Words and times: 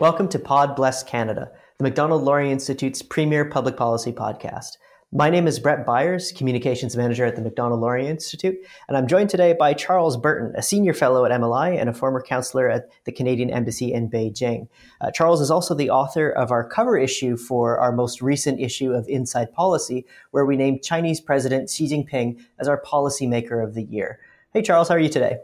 Welcome 0.00 0.28
to 0.28 0.38
Pod 0.38 0.76
Bless 0.76 1.02
Canada, 1.02 1.50
the 1.78 1.82
Macdonald 1.82 2.22
Laurier 2.22 2.52
Institute's 2.52 3.02
premier 3.02 3.44
public 3.44 3.76
policy 3.76 4.12
podcast. 4.12 4.76
My 5.10 5.28
name 5.28 5.48
is 5.48 5.58
Brett 5.58 5.84
Byers, 5.84 6.30
Communications 6.30 6.96
Manager 6.96 7.24
at 7.24 7.34
the 7.34 7.42
Macdonald 7.42 7.80
Laurier 7.80 8.08
Institute, 8.08 8.56
and 8.86 8.96
I'm 8.96 9.08
joined 9.08 9.28
today 9.28 9.56
by 9.58 9.74
Charles 9.74 10.16
Burton, 10.16 10.54
a 10.54 10.62
Senior 10.62 10.94
Fellow 10.94 11.24
at 11.24 11.32
MLI 11.32 11.76
and 11.76 11.88
a 11.88 11.92
former 11.92 12.22
counselor 12.22 12.70
at 12.70 12.88
the 13.06 13.12
Canadian 13.12 13.50
Embassy 13.50 13.92
in 13.92 14.08
Beijing. 14.08 14.68
Uh, 15.00 15.10
Charles 15.10 15.40
is 15.40 15.50
also 15.50 15.74
the 15.74 15.90
author 15.90 16.30
of 16.30 16.52
our 16.52 16.62
cover 16.62 16.96
issue 16.96 17.36
for 17.36 17.76
our 17.80 17.90
most 17.90 18.22
recent 18.22 18.60
issue 18.60 18.92
of 18.92 19.08
Inside 19.08 19.52
Policy, 19.52 20.06
where 20.30 20.46
we 20.46 20.56
named 20.56 20.84
Chinese 20.84 21.20
President 21.20 21.68
Xi 21.68 21.88
Jinping 21.88 22.40
as 22.60 22.68
our 22.68 22.80
Policymaker 22.80 23.64
of 23.64 23.74
the 23.74 23.82
Year. 23.82 24.20
Hey, 24.54 24.62
Charles, 24.62 24.88
how 24.88 24.94
are 24.94 24.98
you 24.98 25.10
today? 25.10 25.36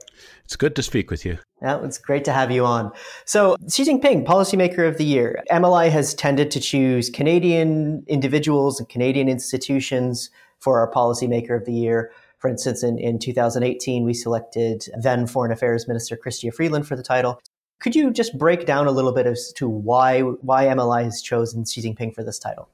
It's 0.46 0.56
good 0.56 0.74
to 0.76 0.82
speak 0.82 1.10
with 1.10 1.26
you. 1.26 1.38
Yeah, 1.60 1.84
it's 1.84 1.98
great 1.98 2.24
to 2.24 2.32
have 2.32 2.50
you 2.50 2.64
on. 2.64 2.90
So, 3.26 3.56
Xi 3.70 3.84
Jinping, 3.84 4.24
Policymaker 4.24 4.88
of 4.88 4.96
the 4.96 5.04
Year. 5.04 5.42
MLI 5.50 5.90
has 5.90 6.14
tended 6.14 6.50
to 6.52 6.60
choose 6.60 7.10
Canadian 7.10 8.02
individuals 8.06 8.80
and 8.80 8.88
Canadian 8.88 9.28
institutions 9.28 10.30
for 10.58 10.80
our 10.80 10.90
Policymaker 10.90 11.54
of 11.54 11.66
the 11.66 11.74
Year. 11.74 12.12
For 12.38 12.48
instance, 12.48 12.82
in, 12.82 12.98
in 12.98 13.18
2018, 13.18 14.04
we 14.04 14.14
selected 14.14 14.86
then 14.98 15.26
Foreign 15.26 15.52
Affairs 15.52 15.86
Minister 15.86 16.16
Chrystia 16.16 16.52
Freeland 16.52 16.88
for 16.88 16.96
the 16.96 17.02
title. 17.02 17.40
Could 17.80 17.94
you 17.94 18.10
just 18.10 18.38
break 18.38 18.64
down 18.64 18.86
a 18.86 18.90
little 18.90 19.12
bit 19.12 19.26
as 19.26 19.52
to 19.56 19.68
why 19.68 20.20
why 20.20 20.64
MLI 20.64 21.04
has 21.04 21.20
chosen 21.20 21.66
Xi 21.66 21.82
Jinping 21.82 22.14
for 22.14 22.24
this 22.24 22.38
title? 22.38 22.70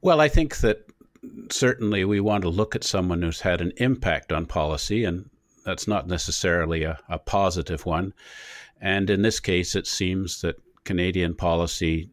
Well, 0.00 0.22
I 0.22 0.28
think 0.28 0.56
that 0.58 0.86
certainly 1.50 2.06
we 2.06 2.20
want 2.20 2.42
to 2.42 2.48
look 2.48 2.74
at 2.74 2.84
someone 2.84 3.20
who's 3.20 3.42
had 3.42 3.60
an 3.60 3.72
impact 3.76 4.32
on 4.32 4.46
policy, 4.46 5.04
and 5.04 5.28
that's 5.64 5.88
not 5.88 6.06
necessarily 6.06 6.84
a, 6.84 6.98
a 7.08 7.18
positive 7.18 7.86
one. 7.86 8.12
And 8.80 9.08
in 9.10 9.22
this 9.22 9.40
case, 9.40 9.74
it 9.74 9.86
seems 9.86 10.40
that 10.42 10.56
Canadian 10.84 11.34
policy 11.34 12.10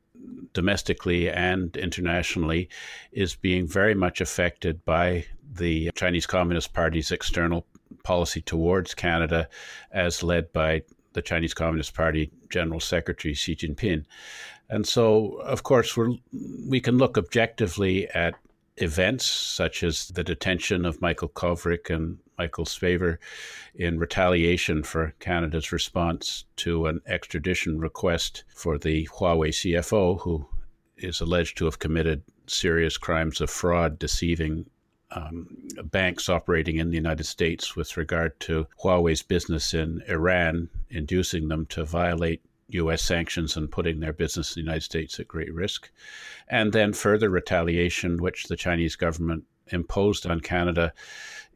domestically 0.54 1.30
and 1.30 1.76
internationally 1.78 2.70
is 3.12 3.36
being 3.36 3.68
very 3.68 3.96
much 3.96 4.22
affected 4.22 4.84
by 4.86 5.26
the 5.54 5.92
Chinese 5.96 6.26
Communist 6.26 6.74
Party's 6.74 7.12
external 7.12 7.66
policy 8.04 8.42
towards 8.42 8.94
Canada, 8.94 9.50
as 9.92 10.24
led 10.24 10.52
by 10.54 10.84
the 11.14 11.22
Chinese 11.22 11.54
Communist 11.54 11.94
Party 11.94 12.32
General 12.50 12.80
Secretary 12.80 13.34
Xi 13.34 13.56
Jinping. 13.56 14.06
And 14.70 14.88
so, 14.88 15.34
of 15.42 15.64
course, 15.64 15.98
we 15.98 16.22
we 16.66 16.80
can 16.80 16.98
look 16.98 17.18
objectively 17.18 18.08
at 18.10 18.36
events 18.78 19.26
such 19.26 19.84
as 19.84 20.08
the 20.08 20.24
detention 20.24 20.86
of 20.86 21.02
Michael 21.02 21.30
Kovrig 21.30 21.94
and 21.94 22.18
Michael 22.42 22.66
Spavor 22.66 23.20
in 23.76 24.00
retaliation 24.00 24.82
for 24.82 25.14
Canada's 25.20 25.72
response 25.72 26.46
to 26.56 26.88
an 26.88 27.00
extradition 27.06 27.80
request 27.80 28.44
for 28.56 28.80
the 28.80 29.08
Huawei 29.14 29.50
CFO, 29.50 30.20
who 30.22 30.48
is 30.98 31.22
alleged 31.22 31.56
to 31.60 31.66
have 31.66 31.78
committed 31.78 32.24
serious 32.48 32.98
crimes 32.98 33.42
of 33.42 33.52
fraud, 33.52 34.00
deceiving 34.00 34.66
um, 35.12 35.56
banks 35.84 36.30
operating 36.30 36.78
in 36.78 36.90
the 36.90 36.96
United 36.96 37.26
States 37.26 37.76
with 37.76 37.96
regard 37.96 38.40
to 38.40 38.66
Huawei's 38.84 39.22
business 39.22 39.76
in 39.76 40.02
Iran, 40.08 40.68
inducing 40.90 41.48
them 41.48 41.68
to 41.68 41.86
violate 41.86 42.42
U.S. 42.70 43.04
sanctions 43.04 43.56
and 43.56 43.72
putting 43.72 44.00
their 44.00 44.14
business 44.14 44.56
in 44.56 44.62
the 44.62 44.66
United 44.66 44.84
States 44.84 45.20
at 45.20 45.28
great 45.28 45.54
risk. 45.54 45.92
And 46.48 46.74
then 46.74 46.94
further 46.94 47.30
retaliation, 47.30 48.18
which 48.18 48.46
the 48.46 48.56
Chinese 48.56 48.96
government 48.96 49.44
imposed 49.74 50.26
on 50.26 50.40
Canada 50.40 50.94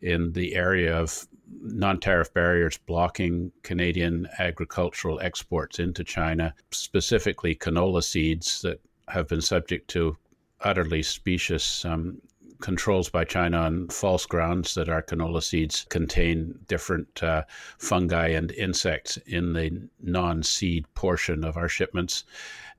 in 0.02 0.32
the 0.34 0.56
area 0.56 0.96
of 0.96 1.28
non 1.62 2.00
tariff 2.00 2.34
barriers 2.34 2.78
blocking 2.86 3.52
Canadian 3.64 4.28
agricultural 4.40 5.20
exports 5.22 5.80
into 5.80 6.04
China, 6.04 6.54
specifically 6.72 7.56
canola 7.56 8.04
seeds 8.04 8.62
that 8.62 8.80
have 9.08 9.28
been 9.28 9.42
subject 9.42 9.88
to 9.90 10.18
utterly 10.62 11.04
specious 11.04 11.86
um, 11.86 12.20
controls 12.62 13.10
by 13.10 13.24
China 13.24 13.58
on 13.58 13.88
false 13.90 14.26
grounds 14.26 14.74
that 14.74 14.90
our 14.90 15.02
canola 15.02 15.44
seeds 15.44 15.86
contain 15.90 16.58
different 16.68 17.22
uh, 17.22 17.44
fungi 17.78 18.30
and 18.30 18.52
insects 18.54 19.18
in 19.28 19.54
the 19.54 19.88
non 20.02 20.42
seed 20.42 20.86
portion 20.96 21.44
of 21.44 21.58
our 21.58 21.70
shipments. 21.70 22.24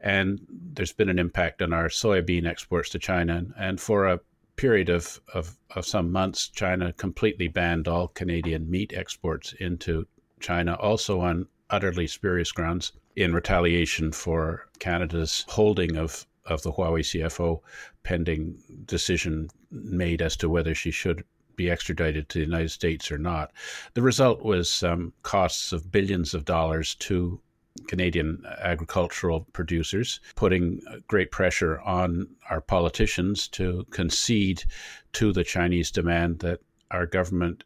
And 0.01 0.41
there's 0.51 0.93
been 0.93 1.09
an 1.09 1.19
impact 1.19 1.63
on 1.63 1.73
our 1.73 1.89
soybean 1.89 2.47
exports 2.47 2.91
to 2.91 2.99
China. 2.99 3.45
And 3.59 3.81
for 3.81 4.07
a 4.07 4.21
period 4.57 4.89
of, 4.89 5.21
of, 5.35 5.57
of 5.75 5.87
some 5.87 6.11
months, 6.11 6.49
China 6.49 6.93
completely 6.93 7.49
banned 7.49 7.89
all 7.89 8.09
Canadian 8.09 8.71
meat 8.71 8.93
exports 8.95 9.53
into 9.55 10.07
China, 10.41 10.75
also 10.75 11.21
on 11.21 11.47
utterly 11.71 12.07
spurious 12.07 12.53
grounds 12.53 12.93
in 13.17 13.33
retaliation 13.33 14.13
for 14.13 14.67
Canada's 14.79 15.45
holding 15.49 15.97
of, 15.97 16.27
of 16.45 16.63
the 16.63 16.73
Huawei 16.73 17.01
CFO 17.01 17.61
pending 18.03 18.57
decision 18.85 19.49
made 19.71 20.23
as 20.23 20.37
to 20.37 20.49
whether 20.49 20.75
she 20.75 20.91
should 20.91 21.25
be 21.57 21.71
extradited 21.71 22.29
to 22.29 22.39
the 22.39 22.45
United 22.45 22.71
States 22.71 23.11
or 23.11 23.19
not. 23.19 23.51
The 23.95 24.03
result 24.03 24.45
was 24.45 24.83
um, 24.83 25.13
costs 25.23 25.73
of 25.73 25.91
billions 25.91 26.35
of 26.35 26.45
dollars 26.45 26.95
to 26.97 27.41
Canadian 27.89 28.45
agricultural 28.61 29.47
producers, 29.53 30.21
putting 30.35 30.81
great 31.09 31.31
pressure 31.31 31.81
on 31.81 32.29
our 32.51 32.61
politicians 32.61 33.49
to 33.49 33.85
concede 33.91 34.65
to 35.13 35.33
the 35.33 35.45
Chinese 35.45 35.91
demand 35.91 36.41
that 36.41 36.61
our 36.91 37.07
government 37.07 37.65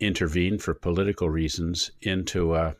intervene 0.00 0.58
for 0.58 0.74
political 0.74 1.30
reasons 1.30 1.92
into 2.02 2.54
a, 2.54 2.74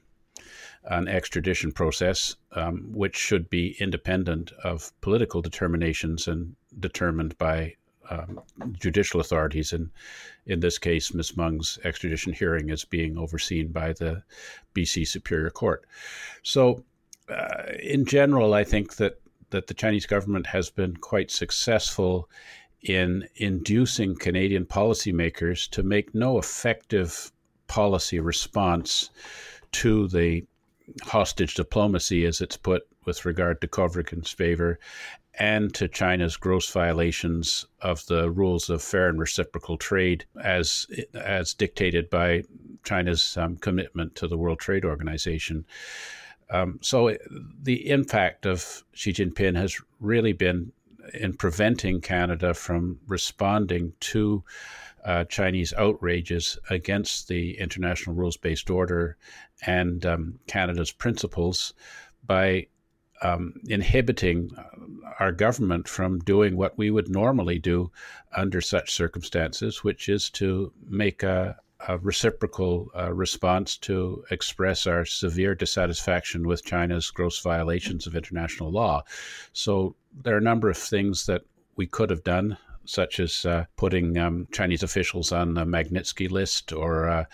an 0.84 1.08
extradition 1.08 1.72
process, 1.72 2.36
um, 2.52 2.90
which 2.92 3.16
should 3.16 3.48
be 3.48 3.76
independent 3.78 4.52
of 4.64 4.92
political 5.00 5.40
determinations 5.40 6.26
and 6.26 6.56
determined 6.80 7.36
by 7.38 7.74
um, 8.10 8.40
judicial 8.78 9.20
authorities. 9.20 9.72
And 9.72 9.90
in 10.46 10.60
this 10.60 10.78
case, 10.78 11.14
Ms. 11.14 11.36
Meng's 11.36 11.78
extradition 11.84 12.32
hearing 12.32 12.70
is 12.70 12.84
being 12.84 13.18
overseen 13.18 13.68
by 13.68 13.92
the 13.92 14.22
BC 14.74 15.06
Superior 15.06 15.50
Court. 15.50 15.84
So, 16.42 16.84
uh, 17.28 17.72
in 17.80 18.04
general, 18.04 18.54
I 18.54 18.64
think 18.64 18.96
that, 18.96 19.20
that 19.50 19.66
the 19.66 19.74
Chinese 19.74 20.06
government 20.06 20.46
has 20.46 20.70
been 20.70 20.96
quite 20.96 21.30
successful 21.30 22.28
in 22.82 23.28
inducing 23.36 24.16
Canadian 24.16 24.66
policymakers 24.66 25.70
to 25.70 25.82
make 25.82 26.14
no 26.14 26.38
effective 26.38 27.30
policy 27.68 28.18
response 28.18 29.10
to 29.70 30.08
the 30.08 30.44
hostage 31.04 31.54
diplomacy, 31.54 32.26
as 32.26 32.40
it's 32.40 32.56
put, 32.56 32.82
with 33.04 33.24
regard 33.24 33.60
to 33.60 33.68
Kovrig 33.68 34.12
and 34.12 34.24
Spavor, 34.24 34.78
and 35.38 35.72
to 35.74 35.88
China's 35.88 36.36
gross 36.36 36.70
violations 36.70 37.66
of 37.80 38.04
the 38.06 38.30
rules 38.30 38.68
of 38.68 38.82
fair 38.82 39.08
and 39.08 39.18
reciprocal 39.18 39.78
trade 39.78 40.24
as 40.42 40.86
as 41.14 41.54
dictated 41.54 42.10
by 42.10 42.42
China's 42.84 43.36
um, 43.36 43.56
commitment 43.56 44.14
to 44.16 44.28
the 44.28 44.36
World 44.36 44.60
Trade 44.60 44.84
Organization. 44.84 45.64
Um, 46.50 46.78
so 46.82 47.16
the 47.62 47.88
impact 47.88 48.44
of 48.44 48.84
Xi 48.92 49.12
Jinping 49.12 49.56
has 49.56 49.80
really 50.00 50.32
been 50.32 50.72
in 51.14 51.32
preventing 51.32 52.00
Canada 52.00 52.52
from 52.54 52.98
responding 53.06 53.92
to 54.00 54.44
uh, 55.04 55.24
Chinese 55.24 55.72
outrages 55.72 56.58
against 56.70 57.28
the 57.28 57.58
international 57.58 58.14
rules 58.14 58.36
based 58.36 58.70
order 58.70 59.16
and 59.66 60.06
um, 60.06 60.38
Canada's 60.46 60.92
principles 60.92 61.74
by 62.24 62.66
um, 63.22 63.54
inhibiting 63.68 64.50
our 65.20 65.32
government 65.32 65.88
from 65.88 66.18
doing 66.20 66.56
what 66.56 66.76
we 66.76 66.90
would 66.90 67.08
normally 67.08 67.58
do 67.58 67.90
under 68.36 68.60
such 68.60 68.92
circumstances, 68.92 69.84
which 69.84 70.08
is 70.08 70.30
to 70.30 70.72
make 70.88 71.22
a, 71.22 71.56
a 71.88 71.98
reciprocal 71.98 72.90
uh, 72.96 73.12
response 73.12 73.76
to 73.76 74.24
express 74.30 74.86
our 74.86 75.04
severe 75.04 75.54
dissatisfaction 75.54 76.46
with 76.46 76.64
China's 76.64 77.10
gross 77.10 77.40
violations 77.40 78.06
of 78.06 78.16
international 78.16 78.70
law. 78.70 79.02
So 79.52 79.94
there 80.22 80.34
are 80.34 80.38
a 80.38 80.42
number 80.42 80.70
of 80.70 80.76
things 80.76 81.26
that 81.26 81.42
we 81.76 81.86
could 81.86 82.10
have 82.10 82.24
done, 82.24 82.58
such 82.84 83.20
as 83.20 83.44
uh, 83.46 83.64
putting 83.76 84.18
um, 84.18 84.48
Chinese 84.52 84.82
officials 84.82 85.32
on 85.32 85.54
the 85.54 85.64
Magnitsky 85.64 86.30
list 86.30 86.72
or 86.72 87.08
uh, 87.08 87.24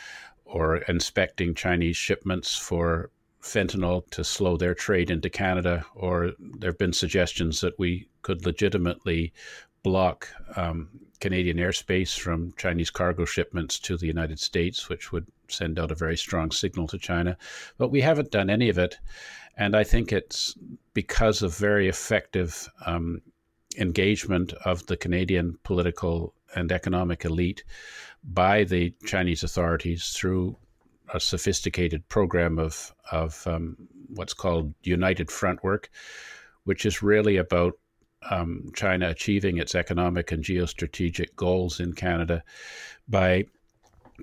or 0.44 0.78
inspecting 0.88 1.54
Chinese 1.54 1.96
shipments 1.96 2.56
for 2.56 3.10
fentanyl 3.42 4.08
to 4.10 4.24
slow 4.24 4.56
their 4.56 4.74
trade 4.74 5.10
into 5.10 5.30
Canada, 5.30 5.84
or 5.94 6.32
there 6.38 6.70
have 6.70 6.78
been 6.78 6.92
suggestions 6.92 7.60
that 7.60 7.78
we 7.78 8.08
could 8.22 8.44
legitimately 8.44 9.32
block 9.82 10.28
um, 10.56 10.88
Canadian 11.20 11.56
airspace 11.56 12.18
from 12.18 12.52
Chinese 12.56 12.90
cargo 12.90 13.24
shipments 13.24 13.78
to 13.78 13.96
the 13.96 14.06
United 14.06 14.38
States, 14.38 14.88
which 14.88 15.12
would 15.12 15.26
send 15.48 15.78
out 15.78 15.90
a 15.90 15.96
very 15.96 16.16
strong 16.16 16.50
signal 16.50 16.86
to 16.88 16.98
China. 16.98 17.36
But 17.76 17.90
we 17.90 18.00
haven't 18.00 18.30
done 18.30 18.50
any 18.50 18.68
of 18.68 18.78
it. 18.78 18.98
And 19.56 19.74
I 19.74 19.82
think 19.82 20.12
it's 20.12 20.56
because 20.94 21.42
of 21.42 21.56
very 21.56 21.88
effective 21.88 22.68
um, 22.86 23.22
engagement 23.76 24.52
of 24.64 24.86
the 24.86 24.96
Canadian 24.96 25.58
political 25.64 26.34
and 26.54 26.70
economic 26.70 27.24
elite 27.24 27.64
by 28.22 28.64
the 28.64 28.94
Chinese 29.04 29.42
authorities 29.42 30.10
through 30.10 30.56
a 31.12 31.20
sophisticated 31.20 32.08
program 32.08 32.58
of 32.58 32.94
of 33.12 33.46
um, 33.46 33.76
what's 34.08 34.34
called 34.34 34.74
United 34.82 35.30
Front 35.30 35.62
work, 35.62 35.90
which 36.64 36.84
is 36.86 37.02
really 37.02 37.36
about 37.36 37.74
um, 38.30 38.70
China 38.74 39.08
achieving 39.08 39.58
its 39.58 39.74
economic 39.74 40.32
and 40.32 40.42
geostrategic 40.44 41.34
goals 41.36 41.80
in 41.80 41.92
Canada 41.92 42.42
by 43.08 43.44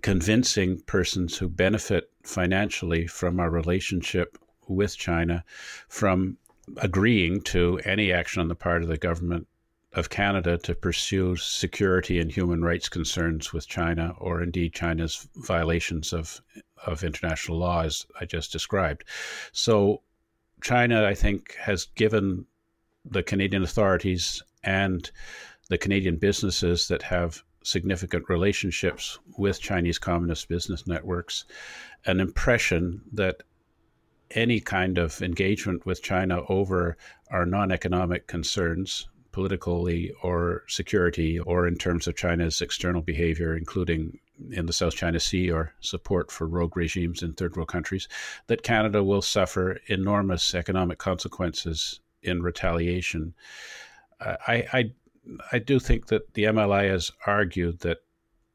convincing 0.02 0.82
persons 0.82 1.38
who 1.38 1.48
benefit 1.48 2.12
financially 2.24 3.08
from 3.08 3.40
our 3.40 3.50
relationship 3.50 4.38
with 4.68 4.98
China 4.98 5.44
from 5.88 6.38
agreeing 6.78 7.42
to 7.42 7.80
any 7.86 8.12
action 8.12 8.42
on 8.42 8.48
the 8.48 8.56
part 8.56 8.82
of 8.82 8.90
the 8.90 8.98
government 8.98 9.48
of 9.96 10.10
Canada 10.10 10.58
to 10.60 10.76
pursue 10.76 11.36
security 11.36 12.20
and 12.20 12.32
human 12.32 12.64
rights 12.64 12.90
concerns 12.90 13.54
with 13.54 13.68
China, 13.68 14.14
or 14.20 14.42
indeed 14.42 14.74
China's 14.74 15.28
violations 15.36 16.14
of 16.14 16.42
of 16.86 17.04
international 17.04 17.58
law, 17.58 17.82
as 17.82 18.06
I 18.20 18.26
just 18.26 18.52
described. 18.52 19.06
So, 19.52 20.02
China, 20.62 21.06
I 21.06 21.16
think, 21.16 21.56
has 21.56 21.86
given 21.96 22.46
the 23.04 23.24
Canadian 23.24 23.64
authorities 23.64 24.44
and 24.64 25.10
the 25.70 25.78
Canadian 25.78 26.18
businesses 26.18 26.88
that 26.90 27.02
have 27.02 27.44
significant 27.64 28.30
relationships 28.30 29.18
with 29.38 29.60
Chinese 29.60 29.98
communist 29.98 30.48
business 30.48 30.86
networks 30.86 31.46
an 32.06 32.20
impression 32.20 33.02
that 33.12 33.42
any 34.32 34.60
kind 34.60 34.98
of 34.98 35.22
engagement 35.22 35.86
with 35.86 36.02
China 36.04 36.42
over 36.50 36.98
our 37.32 37.46
non 37.46 37.72
economic 37.72 38.28
concerns, 38.28 39.08
politically 39.36 40.14
or 40.24 40.64
security, 40.66 41.38
or 41.38 41.68
in 41.68 41.76
terms 41.76 42.08
of 42.08 42.16
China's 42.16 42.62
external 42.62 43.02
behavior, 43.02 43.54
including 43.54 44.18
in 44.52 44.66
the 44.66 44.72
South 44.72 44.96
China 44.96 45.20
Sea 45.20 45.52
or 45.52 45.74
support 45.82 46.32
for 46.32 46.48
rogue 46.48 46.78
regimes 46.78 47.22
in 47.22 47.34
third 47.34 47.58
world 47.58 47.68
countries, 47.68 48.08
that 48.48 48.64
Canada 48.64 49.04
will 49.04 49.22
suffer 49.22 49.78
enormous 49.88 50.56
economic 50.56 51.00
consequences 51.00 52.00
in 52.24 52.42
retaliation. 52.42 53.34
Uh, 54.22 54.38
I, 54.48 54.56
I, 54.72 54.92
I 55.52 55.60
do 55.60 55.82
think 55.82 56.08
that 56.08 56.34
the 56.34 56.46
MLI 56.46 56.90
has 56.90 57.12
argued 57.28 57.80
that 57.80 57.98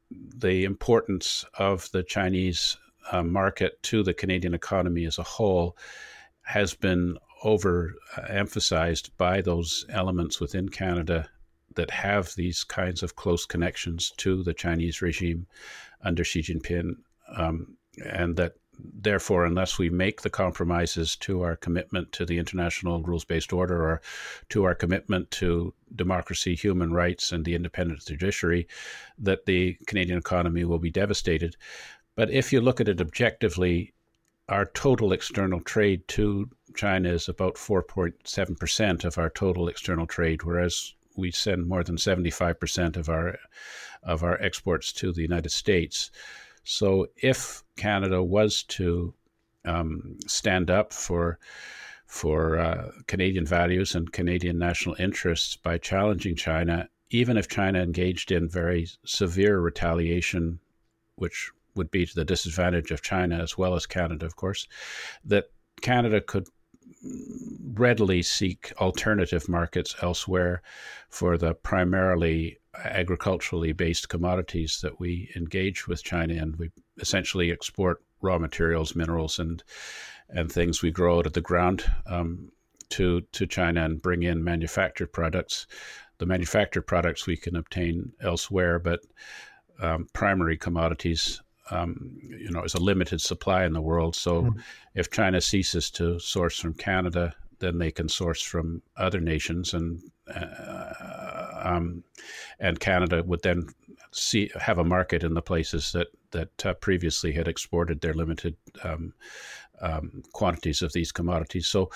the 0.09 0.63
importance 0.63 1.45
of 1.59 1.91
the 1.91 2.01
Chinese 2.01 2.75
uh, 3.11 3.21
market 3.21 3.83
to 3.83 4.01
the 4.01 4.15
Canadian 4.15 4.55
economy 4.55 5.05
as 5.05 5.19
a 5.19 5.23
whole 5.23 5.77
has 6.41 6.73
been 6.73 7.19
overemphasized 7.43 9.09
by 9.17 9.41
those 9.41 9.85
elements 9.89 10.39
within 10.39 10.69
Canada 10.69 11.29
that 11.75 11.91
have 11.91 12.33
these 12.35 12.63
kinds 12.63 13.01
of 13.01 13.15
close 13.15 13.45
connections 13.45 14.11
to 14.17 14.43
the 14.43 14.53
Chinese 14.53 15.01
regime 15.01 15.47
under 16.03 16.23
Xi 16.23 16.41
Jinping, 16.41 16.95
um, 17.35 17.77
and 18.05 18.35
that 18.35 18.53
therefore, 18.77 19.45
unless 19.45 19.77
we 19.77 19.89
make 19.89 20.21
the 20.21 20.29
compromises 20.29 21.15
to 21.15 21.41
our 21.41 21.55
commitment 21.55 22.11
to 22.13 22.25
the 22.25 22.37
international 22.37 23.01
rules 23.03 23.25
based 23.25 23.53
order 23.53 23.81
or 23.81 24.01
to 24.49 24.63
our 24.63 24.75
commitment 24.75 25.29
to 25.31 25.73
democracy, 25.95 26.55
human 26.55 26.91
rights, 26.91 27.31
and 27.31 27.45
the 27.45 27.55
independent 27.55 28.05
judiciary, 28.05 28.67
that 29.17 29.45
the 29.45 29.77
Canadian 29.87 30.17
economy 30.17 30.63
will 30.63 30.79
be 30.79 30.91
devastated. 30.91 31.55
But 32.15 32.31
if 32.31 32.51
you 32.51 32.59
look 32.59 32.81
at 32.81 32.89
it 32.89 33.01
objectively, 33.01 33.93
our 34.49 34.65
total 34.65 35.13
external 35.13 35.61
trade 35.61 36.07
to 36.09 36.49
China 36.75 37.09
is 37.09 37.29
about 37.29 37.55
4.7% 37.55 39.05
of 39.05 39.17
our 39.17 39.29
total 39.29 39.67
external 39.67 40.07
trade, 40.07 40.43
whereas 40.43 40.93
we 41.15 41.31
send 41.31 41.67
more 41.67 41.83
than 41.83 41.97
75% 41.97 42.97
of 42.97 43.09
our 43.09 43.37
of 44.03 44.23
our 44.23 44.41
exports 44.41 44.91
to 44.93 45.11
the 45.11 45.21
United 45.21 45.51
States. 45.51 46.09
So 46.63 47.07
if 47.17 47.63
Canada 47.77 48.23
was 48.23 48.63
to 48.63 49.13
um, 49.65 50.17
stand 50.27 50.71
up 50.71 50.93
for 50.93 51.37
for 52.07 52.59
uh, 52.59 52.91
Canadian 53.07 53.45
values 53.45 53.95
and 53.95 54.11
Canadian 54.11 54.57
national 54.57 54.95
interests 54.99 55.55
by 55.55 55.77
challenging 55.77 56.35
China, 56.35 56.89
even 57.09 57.37
if 57.37 57.47
China 57.47 57.79
engaged 57.79 58.31
in 58.31 58.49
very 58.49 58.87
severe 59.05 59.59
retaliation, 59.59 60.59
which 61.15 61.51
would 61.75 61.89
be 61.89 62.05
to 62.05 62.15
the 62.15 62.25
disadvantage 62.25 62.91
of 62.91 63.01
China 63.01 63.41
as 63.41 63.57
well 63.57 63.75
as 63.75 63.85
Canada, 63.85 64.25
of 64.25 64.35
course, 64.35 64.67
that 65.23 65.45
Canada 65.81 66.19
could 66.19 66.47
readily 67.73 68.21
seek 68.21 68.73
alternative 68.79 69.49
markets 69.49 69.95
elsewhere 70.01 70.61
for 71.09 71.37
the 71.37 71.53
primarily 71.53 72.57
agriculturally 72.83 73.73
based 73.73 74.07
commodities 74.09 74.79
that 74.81 74.99
we 74.99 75.31
engage 75.35 75.87
with 75.87 76.03
China 76.03 76.35
and 76.35 76.55
we 76.57 76.71
essentially 76.99 77.51
export 77.51 78.03
raw 78.21 78.37
materials, 78.37 78.95
minerals, 78.95 79.39
and 79.39 79.63
and 80.29 80.49
things 80.49 80.81
we 80.81 80.91
grow 80.91 81.19
out 81.19 81.25
of 81.25 81.33
the 81.33 81.41
ground 81.41 81.83
um, 82.05 82.51
to 82.89 83.21
to 83.31 83.45
China 83.45 83.83
and 83.83 84.01
bring 84.01 84.23
in 84.23 84.43
manufactured 84.43 85.11
products. 85.11 85.67
The 86.19 86.25
manufactured 86.25 86.83
products 86.83 87.25
we 87.25 87.35
can 87.35 87.55
obtain 87.55 88.13
elsewhere, 88.21 88.77
but 88.77 88.99
um, 89.81 90.07
primary 90.13 90.57
commodities 90.57 91.41
um, 91.71 92.19
you 92.21 92.51
know, 92.51 92.63
is 92.63 92.75
a 92.75 92.79
limited 92.79 93.21
supply 93.21 93.65
in 93.65 93.73
the 93.73 93.81
world. 93.81 94.15
So 94.15 94.43
mm. 94.43 94.61
if 94.93 95.09
China 95.09 95.41
ceases 95.41 95.89
to 95.91 96.19
source 96.19 96.59
from 96.59 96.73
Canada, 96.73 97.33
then 97.59 97.77
they 97.77 97.91
can 97.91 98.09
source 98.09 98.41
from 98.41 98.81
other 98.97 99.19
nations, 99.19 99.73
and 99.73 100.01
uh, 100.33 101.61
um, 101.63 102.03
and 102.59 102.79
Canada 102.79 103.23
would 103.23 103.41
then 103.41 103.67
see 104.11 104.51
have 104.59 104.77
a 104.77 104.83
market 104.83 105.23
in 105.23 105.33
the 105.33 105.41
places 105.41 105.91
that 105.93 106.07
that 106.31 106.65
uh, 106.65 106.73
previously 106.75 107.31
had 107.31 107.47
exported 107.47 108.01
their 108.01 108.13
limited 108.13 108.55
um, 108.83 109.13
um, 109.81 110.23
quantities 110.33 110.81
of 110.81 110.93
these 110.93 111.11
commodities. 111.11 111.67
So, 111.67 111.89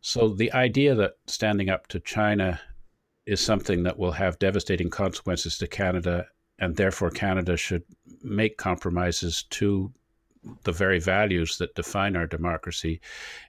so 0.00 0.28
the 0.28 0.52
idea 0.52 0.94
that 0.94 1.14
standing 1.26 1.68
up 1.68 1.86
to 1.88 2.00
China 2.00 2.60
is 3.26 3.40
something 3.40 3.82
that 3.84 3.98
will 3.98 4.12
have 4.12 4.38
devastating 4.38 4.90
consequences 4.90 5.58
to 5.58 5.66
Canada 5.66 6.26
and 6.58 6.76
therefore 6.76 7.10
Canada 7.10 7.56
should 7.56 7.82
make 8.22 8.56
compromises 8.56 9.44
to 9.50 9.92
the 10.64 10.72
very 10.72 11.00
values 11.00 11.58
that 11.58 11.74
define 11.74 12.16
our 12.16 12.26
democracy 12.26 13.00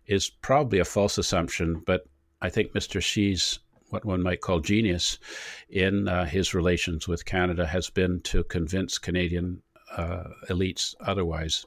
is 0.07 0.30
probably 0.30 0.80
a 0.80 0.86
false 0.86 1.18
assumption. 1.18 1.81
But 1.86 2.07
I 2.42 2.50
think 2.50 2.74
Mr. 2.74 3.02
Xi's 3.02 3.60
what 3.90 4.06
one 4.06 4.24
might 4.24 4.42
call 4.42 4.60
genius 4.60 5.19
in 5.69 6.07
uh, 6.07 6.25
his 6.25 6.54
relations 6.54 7.07
with 7.07 7.25
Canada 7.25 7.66
has 7.66 7.90
been 7.90 8.19
to 8.22 8.44
convince 8.46 8.98
Canadian 8.98 9.62
uh, 9.96 10.24
elites 10.50 10.96
otherwise. 11.01 11.65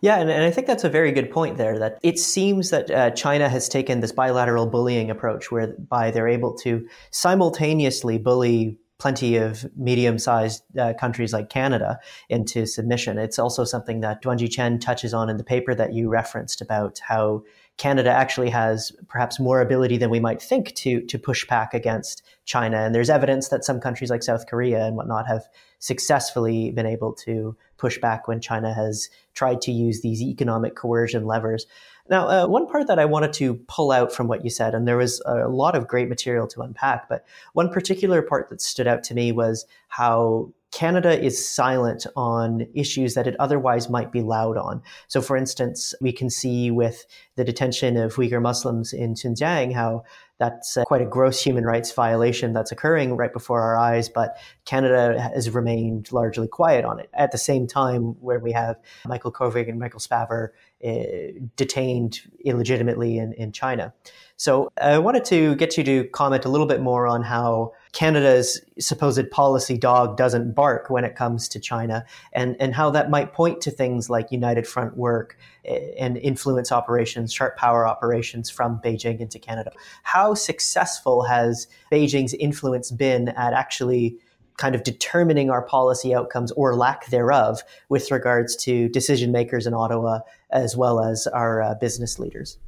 Yeah, 0.00 0.18
and, 0.18 0.30
and, 0.30 0.44
I 0.44 0.50
think 0.50 0.66
that's 0.66 0.84
a 0.84 0.90
very 0.90 1.12
good 1.12 1.30
point 1.30 1.56
there. 1.56 1.78
That 1.78 1.98
it 2.02 2.18
seems 2.18 2.70
that 2.70 2.90
uh, 2.90 3.10
China 3.10 3.48
has 3.48 3.68
taken 3.68 4.00
this 4.00 4.12
bilateral 4.12 4.66
bullying 4.66 5.10
approach, 5.10 5.50
whereby 5.50 6.10
they're 6.10 6.28
able 6.28 6.54
to 6.58 6.86
simultaneously 7.10 8.18
bully 8.18 8.78
plenty 9.02 9.34
of 9.34 9.66
medium-sized 9.76 10.62
uh, 10.78 10.94
countries 10.94 11.32
like 11.32 11.50
Canada 11.50 11.98
into 12.28 12.66
submission. 12.66 13.18
It's 13.18 13.36
also 13.36 13.64
something 13.64 14.00
that 14.00 14.22
Duanjie 14.22 14.48
Chen 14.48 14.78
touches 14.78 15.12
on 15.12 15.28
in 15.28 15.38
the 15.38 15.44
paper 15.44 15.74
that 15.74 15.92
you 15.92 16.08
referenced 16.08 16.60
about 16.60 17.00
how 17.00 17.42
Canada 17.78 18.10
actually 18.10 18.50
has 18.50 18.92
perhaps 19.08 19.40
more 19.40 19.60
ability 19.60 19.98
than 19.98 20.08
we 20.08 20.20
might 20.20 20.40
think 20.40 20.72
to 20.74 21.00
to 21.06 21.18
push 21.18 21.44
back 21.48 21.74
against 21.74 22.22
China. 22.44 22.76
And 22.76 22.94
there's 22.94 23.10
evidence 23.10 23.48
that 23.48 23.64
some 23.64 23.80
countries 23.80 24.08
like 24.08 24.22
South 24.22 24.46
Korea 24.46 24.86
and 24.86 24.96
whatnot 24.96 25.26
have 25.26 25.48
successfully 25.80 26.70
been 26.70 26.86
able 26.86 27.12
to 27.12 27.56
push 27.78 27.98
back 27.98 28.28
when 28.28 28.40
China 28.40 28.72
has 28.72 29.08
tried 29.34 29.60
to 29.62 29.72
use 29.72 30.00
these 30.00 30.22
economic 30.22 30.76
coercion 30.76 31.26
levers. 31.26 31.66
Now, 32.08 32.28
uh, 32.28 32.46
one 32.46 32.66
part 32.66 32.88
that 32.88 32.98
I 32.98 33.04
wanted 33.04 33.32
to 33.34 33.54
pull 33.68 33.92
out 33.92 34.12
from 34.12 34.26
what 34.28 34.44
you 34.44 34.50
said, 34.50 34.74
and 34.74 34.86
there 34.86 34.96
was 34.96 35.22
a 35.24 35.48
lot 35.48 35.76
of 35.76 35.86
great 35.86 36.08
material 36.08 36.48
to 36.48 36.62
unpack, 36.62 37.08
but 37.08 37.24
one 37.52 37.70
particular 37.70 38.22
part 38.22 38.50
that 38.50 38.60
stood 38.60 38.86
out 38.86 39.04
to 39.04 39.14
me 39.14 39.32
was 39.32 39.66
how 39.88 40.52
Canada 40.72 41.22
is 41.22 41.46
silent 41.46 42.06
on 42.16 42.66
issues 42.74 43.14
that 43.14 43.26
it 43.26 43.36
otherwise 43.38 43.90
might 43.90 44.10
be 44.10 44.22
loud 44.22 44.56
on. 44.56 44.82
So, 45.06 45.20
for 45.20 45.36
instance, 45.36 45.94
we 46.00 46.12
can 46.12 46.30
see 46.30 46.70
with 46.70 47.04
the 47.36 47.44
detention 47.44 47.96
of 47.96 48.14
Uyghur 48.14 48.42
Muslims 48.42 48.92
in 48.92 49.14
Xinjiang 49.14 49.74
how 49.74 50.04
that's 50.38 50.76
quite 50.86 51.02
a 51.02 51.06
gross 51.06 51.40
human 51.40 51.64
rights 51.64 51.92
violation 51.92 52.52
that's 52.52 52.72
occurring 52.72 53.16
right 53.16 53.32
before 53.32 53.60
our 53.60 53.76
eyes, 53.76 54.08
but 54.08 54.36
Canada 54.64 55.20
has 55.20 55.48
remained 55.50 56.10
largely 56.10 56.48
quiet 56.48 56.84
on 56.84 56.98
it. 56.98 57.08
At 57.14 57.30
the 57.30 57.38
same 57.38 57.68
time, 57.68 58.16
where 58.20 58.40
we 58.40 58.50
have 58.50 58.76
Michael 59.06 59.30
Kovrig 59.30 59.68
and 59.68 59.78
Michael 59.78 60.00
Spavor 60.00 60.48
uh, 60.84 61.38
detained 61.56 62.22
illegitimately 62.44 63.18
in, 63.18 63.34
in 63.34 63.52
China. 63.52 63.94
So 64.36 64.72
I 64.80 64.98
wanted 64.98 65.24
to 65.26 65.54
get 65.54 65.76
you 65.76 65.84
to 65.84 66.04
comment 66.08 66.44
a 66.44 66.48
little 66.48 66.66
bit 66.66 66.80
more 66.80 67.06
on 67.06 67.22
how 67.22 67.74
Canada's 67.92 68.58
supposed 68.78 69.30
policy 69.30 69.76
dog 69.76 70.16
doesn't 70.16 70.54
bark 70.54 70.88
when 70.88 71.04
it 71.04 71.14
comes 71.14 71.46
to 71.48 71.60
China, 71.60 72.04
and, 72.32 72.56
and 72.58 72.74
how 72.74 72.90
that 72.90 73.10
might 73.10 73.34
point 73.34 73.60
to 73.60 73.70
things 73.70 74.08
like 74.08 74.32
United 74.32 74.66
Front 74.66 74.96
work 74.96 75.36
eh, 75.66 75.90
and 75.98 76.16
influence 76.16 76.72
operations, 76.72 77.32
sharp 77.32 77.56
power 77.58 77.86
operations 77.86 78.48
from 78.48 78.80
Beijing 78.82 79.20
into 79.20 79.38
Canada. 79.38 79.72
How 80.04 80.32
successful 80.32 81.24
has 81.24 81.66
Beijing's 81.90 82.32
influence 82.34 82.90
been 82.90 83.28
at 83.28 83.52
actually 83.52 84.16
kind 84.56 84.74
of 84.74 84.84
determining 84.84 85.50
our 85.50 85.62
policy 85.62 86.14
outcomes 86.14 86.50
or 86.52 86.74
lack 86.76 87.06
thereof 87.06 87.62
with 87.88 88.10
regards 88.10 88.56
to 88.56 88.88
decision 88.88 89.32
makers 89.32 89.66
in 89.66 89.74
Ottawa 89.74 90.20
as 90.50 90.76
well 90.76 91.00
as 91.00 91.26
our 91.26 91.62
uh, 91.62 91.74
business 91.74 92.18
leaders? 92.18 92.58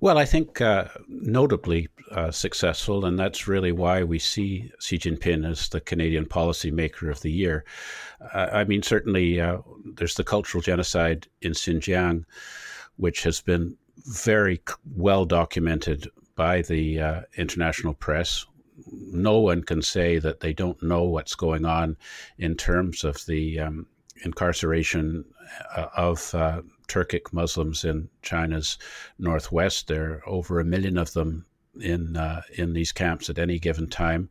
Well, 0.00 0.18
I 0.18 0.24
think 0.24 0.60
uh, 0.60 0.86
notably 1.08 1.88
uh, 2.12 2.30
successful, 2.30 3.04
and 3.04 3.18
that's 3.18 3.48
really 3.48 3.72
why 3.72 4.02
we 4.02 4.18
see 4.18 4.70
Xi 4.80 4.98
Jinping 4.98 5.48
as 5.48 5.68
the 5.68 5.80
Canadian 5.80 6.26
policymaker 6.26 7.10
of 7.10 7.20
the 7.20 7.30
year. 7.30 7.64
Uh, 8.32 8.48
I 8.52 8.64
mean, 8.64 8.82
certainly 8.82 9.40
uh, 9.40 9.58
there's 9.84 10.14
the 10.14 10.24
cultural 10.24 10.62
genocide 10.62 11.28
in 11.42 11.52
Xinjiang, 11.52 12.24
which 12.96 13.22
has 13.22 13.40
been 13.40 13.76
very 14.06 14.60
well 14.94 15.24
documented 15.24 16.08
by 16.34 16.62
the 16.62 17.00
uh, 17.00 17.20
international 17.36 17.94
press. 17.94 18.46
No 18.86 19.38
one 19.40 19.62
can 19.62 19.82
say 19.82 20.18
that 20.18 20.40
they 20.40 20.52
don't 20.52 20.82
know 20.82 21.02
what's 21.02 21.34
going 21.34 21.64
on 21.64 21.96
in 22.38 22.54
terms 22.54 23.04
of 23.04 23.26
the 23.26 23.58
um, 23.58 23.86
incarceration 24.24 25.24
uh, 25.76 25.86
of 25.96 26.34
uh, 26.34 26.62
Turkic 26.86 27.32
Muslims 27.32 27.84
in 27.84 28.08
China's 28.22 28.78
northwest. 29.18 29.88
There 29.88 30.12
are 30.12 30.28
over 30.28 30.60
a 30.60 30.64
million 30.64 30.96
of 30.96 31.12
them 31.12 31.44
in 31.80 32.16
uh, 32.16 32.42
in 32.56 32.72
these 32.72 32.92
camps 32.92 33.30
at 33.30 33.38
any 33.38 33.58
given 33.58 33.88
time. 33.88 34.28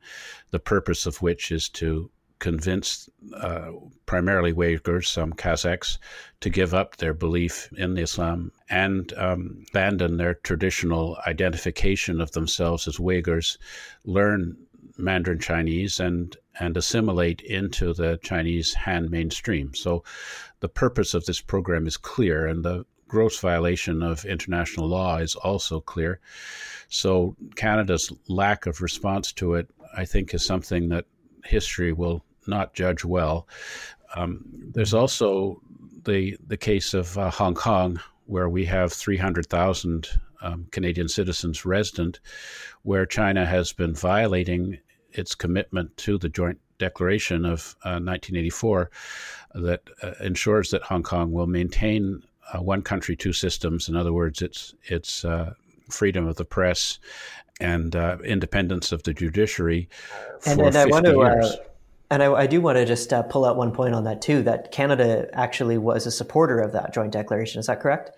The 0.51 0.59
purpose 0.59 1.05
of 1.05 1.21
which 1.21 1.51
is 1.51 1.69
to 1.69 2.09
convince 2.39 3.09
uh, 3.35 3.71
primarily 4.05 4.53
Uyghurs, 4.53 5.07
some 5.07 5.33
Kazakhs, 5.33 5.97
to 6.41 6.49
give 6.49 6.73
up 6.73 6.97
their 6.97 7.13
belief 7.13 7.69
in 7.75 7.97
Islam 7.97 8.51
and 8.69 9.11
um, 9.13 9.65
abandon 9.69 10.17
their 10.17 10.35
traditional 10.35 11.17
identification 11.25 12.21
of 12.21 12.31
themselves 12.31 12.87
as 12.87 12.97
Uyghurs, 12.97 13.57
learn 14.05 14.55
Mandarin 14.97 15.39
Chinese, 15.39 15.99
and 15.99 16.35
and 16.59 16.75
assimilate 16.75 17.41
into 17.41 17.93
the 17.93 18.19
Chinese 18.23 18.73
Han 18.73 19.09
mainstream. 19.11 19.73
So, 19.75 20.03
the 20.59 20.69
purpose 20.69 21.13
of 21.13 21.25
this 21.25 21.41
program 21.41 21.85
is 21.85 21.97
clear, 21.97 22.47
and 22.47 22.63
the 22.65 22.85
gross 23.07 23.39
violation 23.39 24.03
of 24.03 24.25
international 24.25 24.87
law 24.87 25.17
is 25.17 25.35
also 25.35 25.79
clear. 25.79 26.19
So, 26.89 27.35
Canada's 27.55 28.11
lack 28.27 28.65
of 28.65 28.81
response 28.81 29.31
to 29.33 29.55
it, 29.55 29.69
I 29.95 30.05
think, 30.05 30.33
is 30.33 30.45
something 30.45 30.89
that 30.89 31.05
history 31.43 31.91
will 31.93 32.23
not 32.47 32.73
judge 32.73 33.03
well. 33.03 33.47
Um, 34.15 34.43
there's 34.73 34.93
also 34.93 35.61
the 36.05 36.37
the 36.47 36.57
case 36.57 36.93
of 36.93 37.17
uh, 37.17 37.29
Hong 37.29 37.55
Kong, 37.55 37.99
where 38.25 38.49
we 38.49 38.65
have 38.65 38.93
300,000 38.93 40.07
um, 40.41 40.67
Canadian 40.71 41.07
citizens 41.07 41.65
resident, 41.65 42.19
where 42.83 43.05
China 43.05 43.45
has 43.45 43.73
been 43.73 43.93
violating 43.93 44.77
its 45.11 45.35
commitment 45.35 45.95
to 45.97 46.17
the 46.17 46.29
Joint 46.29 46.59
Declaration 46.77 47.43
of 47.43 47.75
uh, 47.83 47.97
1984 47.99 48.91
that 49.55 49.81
uh, 50.03 50.11
ensures 50.21 50.69
that 50.69 50.83
Hong 50.83 51.03
Kong 51.03 51.31
will 51.31 51.47
maintain 51.47 52.21
uh, 52.53 52.61
one 52.61 52.81
country, 52.81 53.15
two 53.15 53.33
systems. 53.33 53.89
In 53.89 53.95
other 53.95 54.13
words, 54.13 54.41
its 54.41 54.73
its 54.85 55.25
uh, 55.25 55.53
freedom 55.89 56.27
of 56.27 56.35
the 56.35 56.45
press 56.45 56.99
and 57.59 57.95
uh, 57.95 58.17
independence 58.23 58.91
of 58.91 59.03
the 59.03 59.13
judiciary 59.13 59.89
and, 60.45 60.59
and 60.61 60.73
50 60.73 60.79
I 60.79 60.85
want 60.85 61.05
to, 61.05 61.21
uh. 61.21 61.55
And 62.09 62.23
I, 62.23 62.31
I, 62.31 62.47
do 62.47 62.61
want 62.61 62.77
to 62.77 62.85
just 62.85 63.11
uh, 63.11 63.23
pull 63.23 63.43
out 63.43 63.57
one 63.57 63.71
point 63.71 63.93
on 63.93 64.05
that 64.05 64.21
too. 64.21 64.41
That 64.43 64.71
Canada 64.71 65.27
actually 65.33 65.77
was 65.77 66.05
a 66.05 66.11
supporter 66.11 66.59
of 66.59 66.71
that 66.71 66.93
joint 66.93 67.11
declaration. 67.11 67.59
Is 67.59 67.67
that 67.67 67.81
correct? 67.81 68.11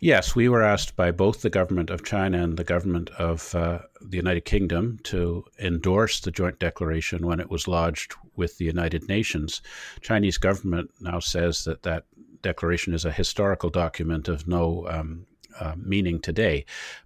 Yes, 0.00 0.36
we 0.36 0.48
were 0.48 0.62
asked 0.62 0.94
by 0.94 1.10
both 1.10 1.42
the 1.42 1.50
government 1.50 1.90
of 1.90 2.04
China 2.04 2.42
and 2.42 2.56
the 2.56 2.64
government 2.64 3.10
of 3.18 3.52
uh, 3.54 3.80
the 4.00 4.16
United 4.16 4.44
Kingdom 4.44 5.00
to 5.04 5.44
endorse 5.58 6.20
the 6.20 6.30
joint 6.30 6.60
declaration 6.60 7.26
when 7.26 7.40
it 7.40 7.50
was 7.50 7.66
lodged 7.66 8.14
with 8.36 8.58
the 8.58 8.64
United 8.64 9.08
Nations. 9.08 9.60
Chinese 10.00 10.38
government 10.38 10.90
now 11.00 11.18
says 11.18 11.64
that 11.64 11.82
that 11.82 12.04
declaration 12.42 12.94
is 12.94 13.04
a 13.04 13.12
historical 13.12 13.70
document 13.70 14.28
of 14.28 14.46
no 14.46 14.86
um, 14.88 15.26
uh, 15.60 15.74
meaning 15.76 16.20
today. 16.20 16.64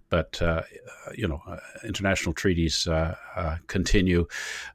But 0.09 0.41
uh, 0.41 0.61
you 1.15 1.27
know, 1.27 1.41
uh, 1.47 1.57
international 1.83 2.33
treaties 2.33 2.87
uh, 2.87 3.15
uh, 3.35 3.57
continue. 3.67 4.27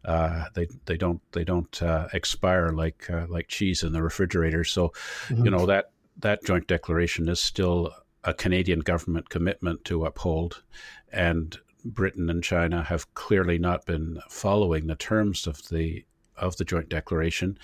they 0.04 0.66
they 0.86 0.96
don't 0.96 1.20
they 1.32 1.44
don't 1.44 1.80
expire 2.12 2.70
like 2.70 3.08
like 3.28 3.48
cheese 3.48 3.82
in 3.82 3.92
the 3.92 4.02
refrigerator. 4.02 4.64
So, 4.64 4.88
mm-hmm. 5.28 5.44
you 5.44 5.50
know 5.50 5.66
that 5.66 5.90
that 6.18 6.42
joint 6.44 6.66
declaration 6.66 7.28
is 7.28 7.40
still 7.40 7.92
a 8.24 8.34
Canadian 8.34 8.80
government 8.80 9.28
commitment 9.28 9.84
to 9.84 10.04
uphold, 10.04 10.64
and 11.12 11.56
Britain 11.84 12.28
and 12.28 12.42
China 12.42 12.82
have 12.82 13.14
clearly 13.14 13.58
not 13.58 13.86
been 13.86 14.18
following 14.28 14.88
the 14.88 14.96
terms 14.96 15.46
of 15.46 15.68
the 15.68 16.04
of 16.40 16.56
the 16.56 16.64
joint 16.64 16.88
declaration, 16.88 17.58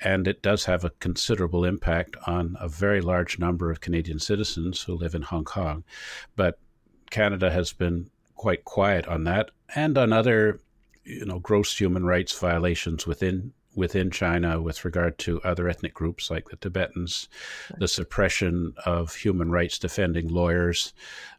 and 0.00 0.28
it 0.28 0.42
does 0.42 0.64
have 0.64 0.84
a 0.84 0.90
considerable 0.90 1.64
impact 1.64 2.16
on 2.26 2.56
a 2.60 2.68
very 2.68 3.00
large 3.00 3.38
number 3.38 3.70
of 3.70 3.80
Canadian 3.80 4.18
citizens 4.18 4.82
who 4.82 4.94
live 4.94 5.14
in 5.14 5.22
Hong 5.22 5.44
Kong. 5.44 5.84
But 6.34 6.58
Canada 7.10 7.50
has 7.50 7.72
been 7.72 8.10
quite 8.34 8.64
quiet 8.64 9.06
on 9.08 9.24
that 9.24 9.50
and 9.74 9.96
on 9.96 10.12
other 10.12 10.60
you 11.04 11.24
know 11.24 11.38
gross 11.38 11.78
human 11.78 12.04
rights 12.04 12.38
violations 12.38 13.06
within 13.06 13.52
within 13.76 14.10
China 14.10 14.60
with 14.60 14.84
regard 14.84 15.18
to 15.18 15.40
other 15.42 15.68
ethnic 15.68 15.94
groups 15.94 16.30
like 16.30 16.48
the 16.48 16.56
Tibetans, 16.56 17.28
the 17.78 17.86
suppression 17.86 18.74
of 18.84 19.14
human 19.14 19.50
rights 19.50 19.78
defending 19.78 20.28
lawyers, 20.28 20.94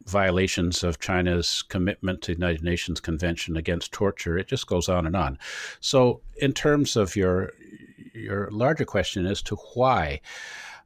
violations 0.06 0.82
of 0.84 1.00
China's 1.00 1.62
commitment 1.62 2.22
to 2.22 2.32
the 2.32 2.38
United 2.38 2.62
Nations 2.62 3.00
Convention 3.00 3.56
against 3.56 3.92
torture. 3.92 4.38
It 4.38 4.46
just 4.46 4.68
goes 4.68 4.88
on 4.88 5.04
and 5.04 5.16
on. 5.16 5.38
So, 5.80 6.22
in 6.36 6.52
terms 6.52 6.96
of 6.96 7.16
your 7.16 7.52
your 8.14 8.48
larger 8.50 8.84
question 8.84 9.26
as 9.26 9.42
to 9.42 9.56
why, 9.74 10.20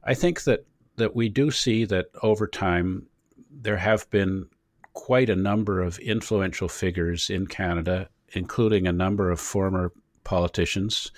I 0.03 0.15
think 0.15 0.43
that 0.43 0.65
that 0.97 1.15
we 1.15 1.29
do 1.29 1.51
see 1.51 1.85
that 1.85 2.07
over 2.21 2.47
time 2.47 3.07
there 3.49 3.77
have 3.77 4.09
been 4.09 4.47
quite 4.93 5.29
a 5.29 5.35
number 5.35 5.81
of 5.81 5.97
influential 5.99 6.67
figures 6.67 7.29
in 7.29 7.47
Canada, 7.47 8.09
including 8.33 8.87
a 8.87 8.91
number 8.91 9.31
of 9.31 9.39
former 9.39 9.91
politicians 10.23 11.11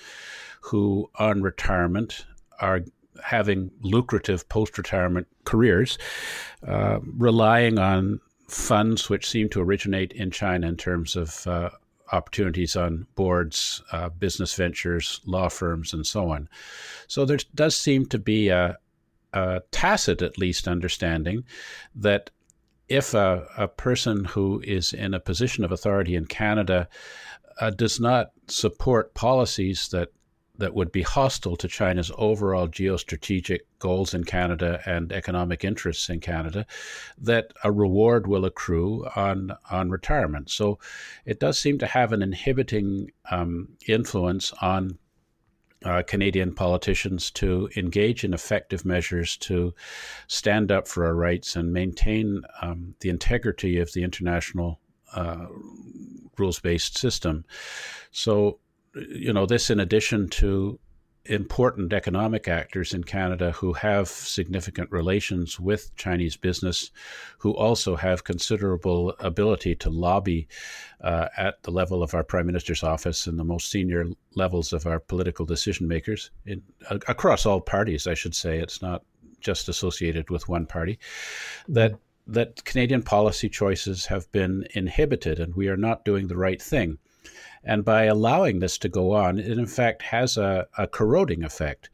who, 0.60 1.10
on 1.16 1.42
retirement, 1.42 2.26
are 2.60 2.82
having 3.22 3.70
lucrative 3.80 4.48
post 4.48 4.76
retirement 4.78 5.26
careers, 5.44 5.98
uh, 6.66 6.98
relying 7.16 7.78
on 7.78 8.20
funds 8.48 9.08
which 9.08 9.28
seem 9.28 9.48
to 9.48 9.60
originate 9.60 10.12
in 10.12 10.30
China 10.30 10.66
in 10.66 10.76
terms 10.76 11.16
of 11.16 11.46
uh, 11.46 11.70
opportunities 12.12 12.76
on 12.76 13.06
boards, 13.14 13.82
uh, 13.92 14.08
business 14.08 14.54
ventures, 14.54 15.20
law 15.26 15.48
firms, 15.48 15.92
and 15.92 16.06
so 16.06 16.30
on. 16.30 16.48
So 17.08 17.24
there 17.24 17.38
does 17.54 17.76
seem 17.76 18.06
to 18.06 18.18
be 18.18 18.48
a, 18.48 18.76
a 19.32 19.62
tacit, 19.70 20.22
at 20.22 20.38
least, 20.38 20.68
understanding 20.68 21.44
that 21.94 22.30
if 22.88 23.14
a, 23.14 23.46
a 23.58 23.66
person 23.66 24.24
who 24.24 24.62
is 24.64 24.92
in 24.92 25.12
a 25.12 25.20
position 25.20 25.64
of 25.64 25.72
authority 25.72 26.14
in 26.14 26.26
Canada 26.26 26.88
uh, 27.60 27.70
does 27.70 28.00
not 28.00 28.32
support 28.48 29.14
policies 29.14 29.88
that 29.88 30.10
that 30.58 30.74
would 30.74 30.90
be 30.90 31.02
hostile 31.02 31.56
to 31.56 31.68
China's 31.68 32.10
overall 32.16 32.66
geostrategic 32.66 33.60
goals 33.78 34.14
in 34.14 34.24
Canada 34.24 34.80
and 34.86 35.12
economic 35.12 35.64
interests 35.64 36.08
in 36.08 36.18
Canada, 36.18 36.64
that 37.18 37.52
a 37.62 37.70
reward 37.70 38.26
will 38.26 38.46
accrue 38.46 39.06
on 39.16 39.52
on 39.70 39.90
retirement. 39.90 40.50
So, 40.50 40.78
it 41.24 41.40
does 41.40 41.58
seem 41.58 41.78
to 41.78 41.86
have 41.86 42.12
an 42.12 42.22
inhibiting 42.22 43.10
um, 43.30 43.68
influence 43.86 44.52
on 44.62 44.98
uh, 45.84 46.02
Canadian 46.06 46.54
politicians 46.54 47.30
to 47.30 47.68
engage 47.76 48.24
in 48.24 48.32
effective 48.32 48.84
measures 48.84 49.36
to 49.36 49.74
stand 50.26 50.72
up 50.72 50.88
for 50.88 51.04
our 51.04 51.14
rights 51.14 51.54
and 51.54 51.72
maintain 51.72 52.42
um, 52.62 52.94
the 53.00 53.10
integrity 53.10 53.78
of 53.78 53.92
the 53.92 54.02
international 54.02 54.80
uh, 55.14 55.46
rules 56.38 56.60
based 56.60 56.98
system. 56.98 57.44
So, 58.10 58.60
you 58.94 59.32
know, 59.32 59.46
this 59.46 59.70
in 59.70 59.80
addition 59.80 60.28
to 60.28 60.78
important 61.28 61.92
economic 61.92 62.48
actors 62.48 62.94
in 62.94 63.04
Canada 63.04 63.52
who 63.52 63.72
have 63.72 64.08
significant 64.08 64.90
relations 64.90 65.58
with 65.58 65.94
Chinese 65.96 66.36
business, 66.36 66.90
who 67.38 67.52
also 67.52 67.96
have 67.96 68.24
considerable 68.24 69.14
ability 69.20 69.74
to 69.74 69.90
lobby 69.90 70.48
uh, 71.00 71.28
at 71.36 71.62
the 71.62 71.70
level 71.70 72.02
of 72.02 72.14
our 72.14 72.24
Prime 72.24 72.46
Minister's 72.46 72.82
office 72.82 73.26
and 73.26 73.38
the 73.38 73.44
most 73.44 73.70
senior 73.70 74.06
levels 74.34 74.72
of 74.72 74.86
our 74.86 75.00
political 75.00 75.44
decision 75.44 75.88
makers 75.88 76.30
in, 76.44 76.62
across 76.90 77.46
all 77.46 77.60
parties. 77.60 78.06
I 78.06 78.14
should 78.14 78.34
say 78.34 78.58
it's 78.58 78.82
not 78.82 79.02
just 79.40 79.68
associated 79.68 80.30
with 80.30 80.48
one 80.48 80.66
party. 80.66 80.98
That 81.68 81.98
that 82.26 82.64
Canadian 82.64 83.02
policy 83.02 83.48
choices 83.48 84.06
have 84.06 84.30
been 84.32 84.66
inhibited 84.74 85.38
and 85.38 85.54
we 85.54 85.68
are 85.68 85.76
not 85.76 86.04
doing 86.04 86.26
the 86.26 86.36
right 86.36 86.60
thing. 86.60 86.98
And 87.64 87.84
by 87.84 88.04
allowing 88.04 88.60
this 88.60 88.78
to 88.78 88.88
go 88.88 89.12
on, 89.12 89.38
it 89.38 89.58
in 89.58 89.66
fact 89.66 90.02
has 90.02 90.36
a, 90.36 90.66
a 90.78 90.86
corroding 90.86 91.42
effect 91.42 91.90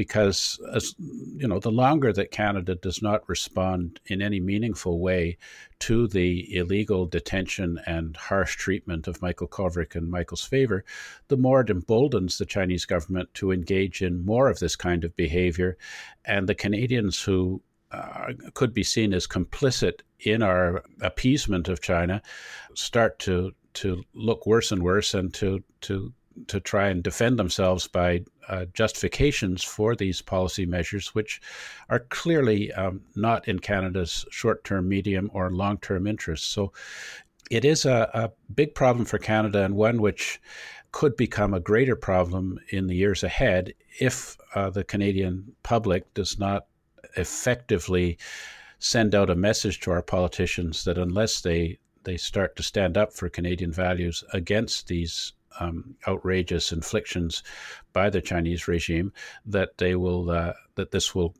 because 0.00 0.58
as 0.72 0.94
you 0.98 1.46
know 1.46 1.58
the 1.58 1.70
longer 1.70 2.10
that 2.10 2.30
Canada 2.30 2.74
does 2.74 3.02
not 3.02 3.28
respond 3.28 4.00
in 4.06 4.22
any 4.22 4.40
meaningful 4.40 4.98
way 4.98 5.36
to 5.78 6.08
the 6.08 6.56
illegal 6.56 7.04
detention 7.04 7.78
and 7.84 8.16
harsh 8.16 8.56
treatment 8.56 9.06
of 9.06 9.20
Michael 9.20 9.46
Kovrig 9.46 9.94
and 9.94 10.10
Michael 10.10 10.38
Spavor 10.38 10.84
the 11.28 11.36
more 11.36 11.60
it 11.60 11.68
emboldens 11.68 12.38
the 12.38 12.46
Chinese 12.46 12.86
government 12.86 13.28
to 13.34 13.52
engage 13.52 14.00
in 14.00 14.24
more 14.24 14.48
of 14.48 14.58
this 14.58 14.74
kind 14.74 15.04
of 15.04 15.14
behavior. 15.16 15.76
And 16.24 16.48
the 16.48 16.54
Canadians 16.54 17.22
who 17.22 17.60
uh, 17.92 18.32
could 18.54 18.72
be 18.72 18.82
seen 18.82 19.12
as 19.12 19.26
complicit 19.26 20.00
in 20.20 20.42
our 20.42 20.84
appeasement 21.00 21.68
of 21.68 21.80
China 21.80 22.22
start 22.74 23.18
to 23.20 23.52
to 23.72 24.02
look 24.14 24.46
worse 24.46 24.72
and 24.72 24.82
worse 24.82 25.14
and 25.14 25.32
to 25.34 25.62
to 25.80 26.12
to 26.46 26.60
try 26.60 26.88
and 26.88 27.02
defend 27.02 27.38
themselves 27.38 27.86
by 27.86 28.24
uh, 28.48 28.64
justifications 28.72 29.62
for 29.62 29.94
these 29.94 30.22
policy 30.22 30.66
measures, 30.66 31.14
which 31.14 31.40
are 31.88 32.00
clearly 32.00 32.72
um, 32.72 33.00
not 33.14 33.46
in 33.48 33.58
Canada's 33.58 34.24
short 34.30 34.64
term, 34.64 34.88
medium, 34.88 35.30
or 35.34 35.50
long 35.50 35.78
term 35.78 36.06
interests. 36.06 36.46
So 36.46 36.72
it 37.50 37.64
is 37.64 37.84
a, 37.84 38.10
a, 38.14 38.30
big 38.54 38.74
problem 38.74 39.04
for 39.04 39.18
Canada 39.18 39.64
and 39.64 39.74
one 39.74 40.00
which 40.00 40.40
could 40.92 41.16
become 41.16 41.54
a 41.54 41.60
greater 41.60 41.96
problem 41.96 42.58
in 42.70 42.86
the 42.86 42.94
years 42.94 43.22
ahead 43.22 43.72
if 44.00 44.36
uh, 44.54 44.70
the 44.70 44.84
Canadian 44.84 45.52
public 45.62 46.12
does 46.14 46.38
not 46.38 46.66
effectively 47.16 48.18
send 48.78 49.14
out 49.14 49.30
a 49.30 49.34
message 49.34 49.80
to 49.80 49.90
our 49.90 50.02
politicians 50.02 50.84
that 50.84 50.98
unless 50.98 51.40
they 51.40 51.78
they 52.04 52.16
start 52.16 52.56
to 52.56 52.62
stand 52.62 52.96
up 52.96 53.12
for 53.12 53.28
Canadian 53.28 53.70
values 53.72 54.24
against 54.32 54.88
these 54.88 55.34
um, 55.58 55.96
outrageous 56.08 56.72
inflictions 56.72 57.42
by 57.92 58.08
the 58.08 58.22
Chinese 58.22 58.68
regime, 58.68 59.12
that 59.44 59.76
they 59.78 59.94
will 59.94 60.30
uh, 60.30 60.52
that 60.76 60.90
this 60.90 61.14
will 61.14 61.34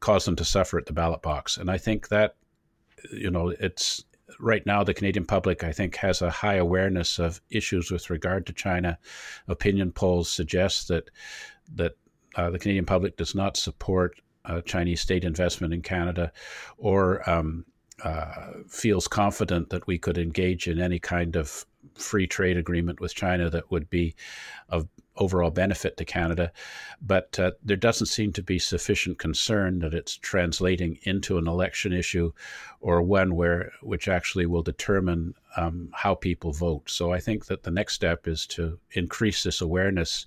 cause 0.00 0.24
them 0.24 0.36
to 0.36 0.44
suffer 0.44 0.78
at 0.78 0.86
the 0.86 0.92
ballot 0.92 1.22
box. 1.22 1.56
And 1.56 1.70
I 1.70 1.78
think 1.78 2.08
that 2.08 2.36
you 3.12 3.30
know 3.30 3.48
it's 3.48 4.04
right 4.40 4.64
now 4.64 4.82
the 4.82 4.94
Canadian 4.94 5.26
public 5.26 5.64
I 5.64 5.72
think 5.72 5.96
has 5.96 6.22
a 6.22 6.30
high 6.30 6.54
awareness 6.54 7.18
of 7.18 7.40
issues 7.50 7.90
with 7.90 8.10
regard 8.10 8.46
to 8.46 8.52
China. 8.52 8.98
Opinion 9.48 9.92
polls 9.92 10.30
suggest 10.30 10.88
that 10.88 11.10
that 11.74 11.92
uh, 12.34 12.50
the 12.50 12.58
Canadian 12.58 12.86
public 12.86 13.16
does 13.16 13.34
not 13.34 13.56
support 13.56 14.20
Chinese 14.64 15.00
state 15.00 15.24
investment 15.24 15.72
in 15.72 15.82
Canada 15.82 16.32
or 16.78 17.28
um, 17.28 17.64
uh, 18.04 18.52
feels 18.68 19.06
confident 19.06 19.70
that 19.70 19.86
we 19.86 19.98
could 19.98 20.18
engage 20.18 20.66
in 20.66 20.80
any 20.80 20.98
kind 20.98 21.36
of 21.36 21.64
free 21.94 22.26
trade 22.26 22.56
agreement 22.56 23.00
with 23.00 23.14
China 23.14 23.50
that 23.50 23.70
would 23.70 23.88
be 23.90 24.14
of 24.68 24.88
overall 25.16 25.50
benefit 25.50 25.96
to 25.96 26.04
Canada. 26.04 26.50
But 27.00 27.38
uh, 27.38 27.52
there 27.62 27.76
doesn't 27.76 28.06
seem 28.06 28.32
to 28.32 28.42
be 28.42 28.58
sufficient 28.58 29.18
concern 29.18 29.80
that 29.80 29.94
it's 29.94 30.16
translating 30.16 30.98
into 31.02 31.38
an 31.38 31.46
election 31.46 31.92
issue 31.92 32.32
or 32.80 33.02
one 33.02 33.36
where 33.36 33.72
which 33.82 34.08
actually 34.08 34.46
will 34.46 34.62
determine 34.62 35.34
um, 35.56 35.90
how 35.92 36.14
people 36.14 36.52
vote. 36.52 36.88
So 36.90 37.12
I 37.12 37.20
think 37.20 37.46
that 37.46 37.62
the 37.62 37.70
next 37.70 37.94
step 37.94 38.26
is 38.26 38.46
to 38.48 38.78
increase 38.92 39.42
this 39.42 39.60
awareness 39.60 40.26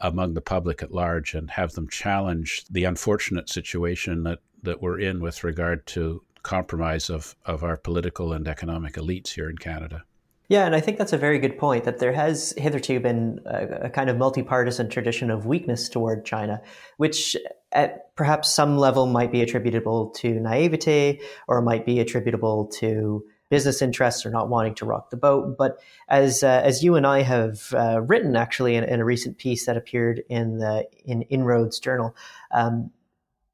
among 0.00 0.34
the 0.34 0.40
public 0.40 0.82
at 0.82 0.92
large 0.92 1.34
and 1.34 1.50
have 1.50 1.72
them 1.72 1.88
challenge 1.88 2.64
the 2.70 2.84
unfortunate 2.84 3.48
situation 3.48 4.22
that, 4.24 4.40
that 4.62 4.82
we're 4.82 5.00
in 5.00 5.20
with 5.20 5.44
regard 5.44 5.86
to 5.86 6.22
compromise 6.42 7.10
of, 7.10 7.34
of 7.44 7.64
our 7.64 7.76
political 7.76 8.32
and 8.32 8.46
economic 8.46 8.94
elites 8.94 9.30
here 9.30 9.50
in 9.50 9.58
Canada. 9.58 10.04
Yeah, 10.48 10.64
and 10.64 10.76
I 10.76 10.80
think 10.80 10.98
that's 10.98 11.12
a 11.12 11.18
very 11.18 11.40
good 11.40 11.58
point 11.58 11.84
that 11.84 11.98
there 11.98 12.12
has 12.12 12.54
hitherto 12.56 13.00
been 13.00 13.40
a, 13.46 13.86
a 13.86 13.90
kind 13.90 14.08
of 14.08 14.16
multi-partisan 14.16 14.88
tradition 14.88 15.30
of 15.30 15.46
weakness 15.46 15.88
toward 15.88 16.24
China, 16.24 16.62
which 16.98 17.36
at 17.72 18.14
perhaps 18.14 18.52
some 18.52 18.78
level 18.78 19.06
might 19.06 19.32
be 19.32 19.42
attributable 19.42 20.10
to 20.10 20.38
naivete 20.38 21.20
or 21.48 21.62
might 21.62 21.84
be 21.84 21.98
attributable 21.98 22.66
to 22.66 23.24
business 23.48 23.80
interests 23.80 24.26
or 24.26 24.30
not 24.30 24.48
wanting 24.48 24.74
to 24.74 24.84
rock 24.84 25.10
the 25.10 25.16
boat. 25.16 25.56
But 25.56 25.78
as 26.08 26.42
uh, 26.42 26.62
as 26.64 26.82
you 26.82 26.96
and 26.96 27.06
I 27.06 27.22
have 27.22 27.72
uh, 27.74 28.00
written 28.02 28.36
actually 28.36 28.74
in, 28.74 28.84
in, 28.84 29.00
a 29.00 29.04
recent 29.04 29.38
piece 29.38 29.66
that 29.66 29.76
appeared 29.76 30.22
in 30.28 30.58
the 30.58 30.86
in 31.04 31.22
Inroads 31.22 31.78
Journal, 31.78 32.14
um, 32.50 32.90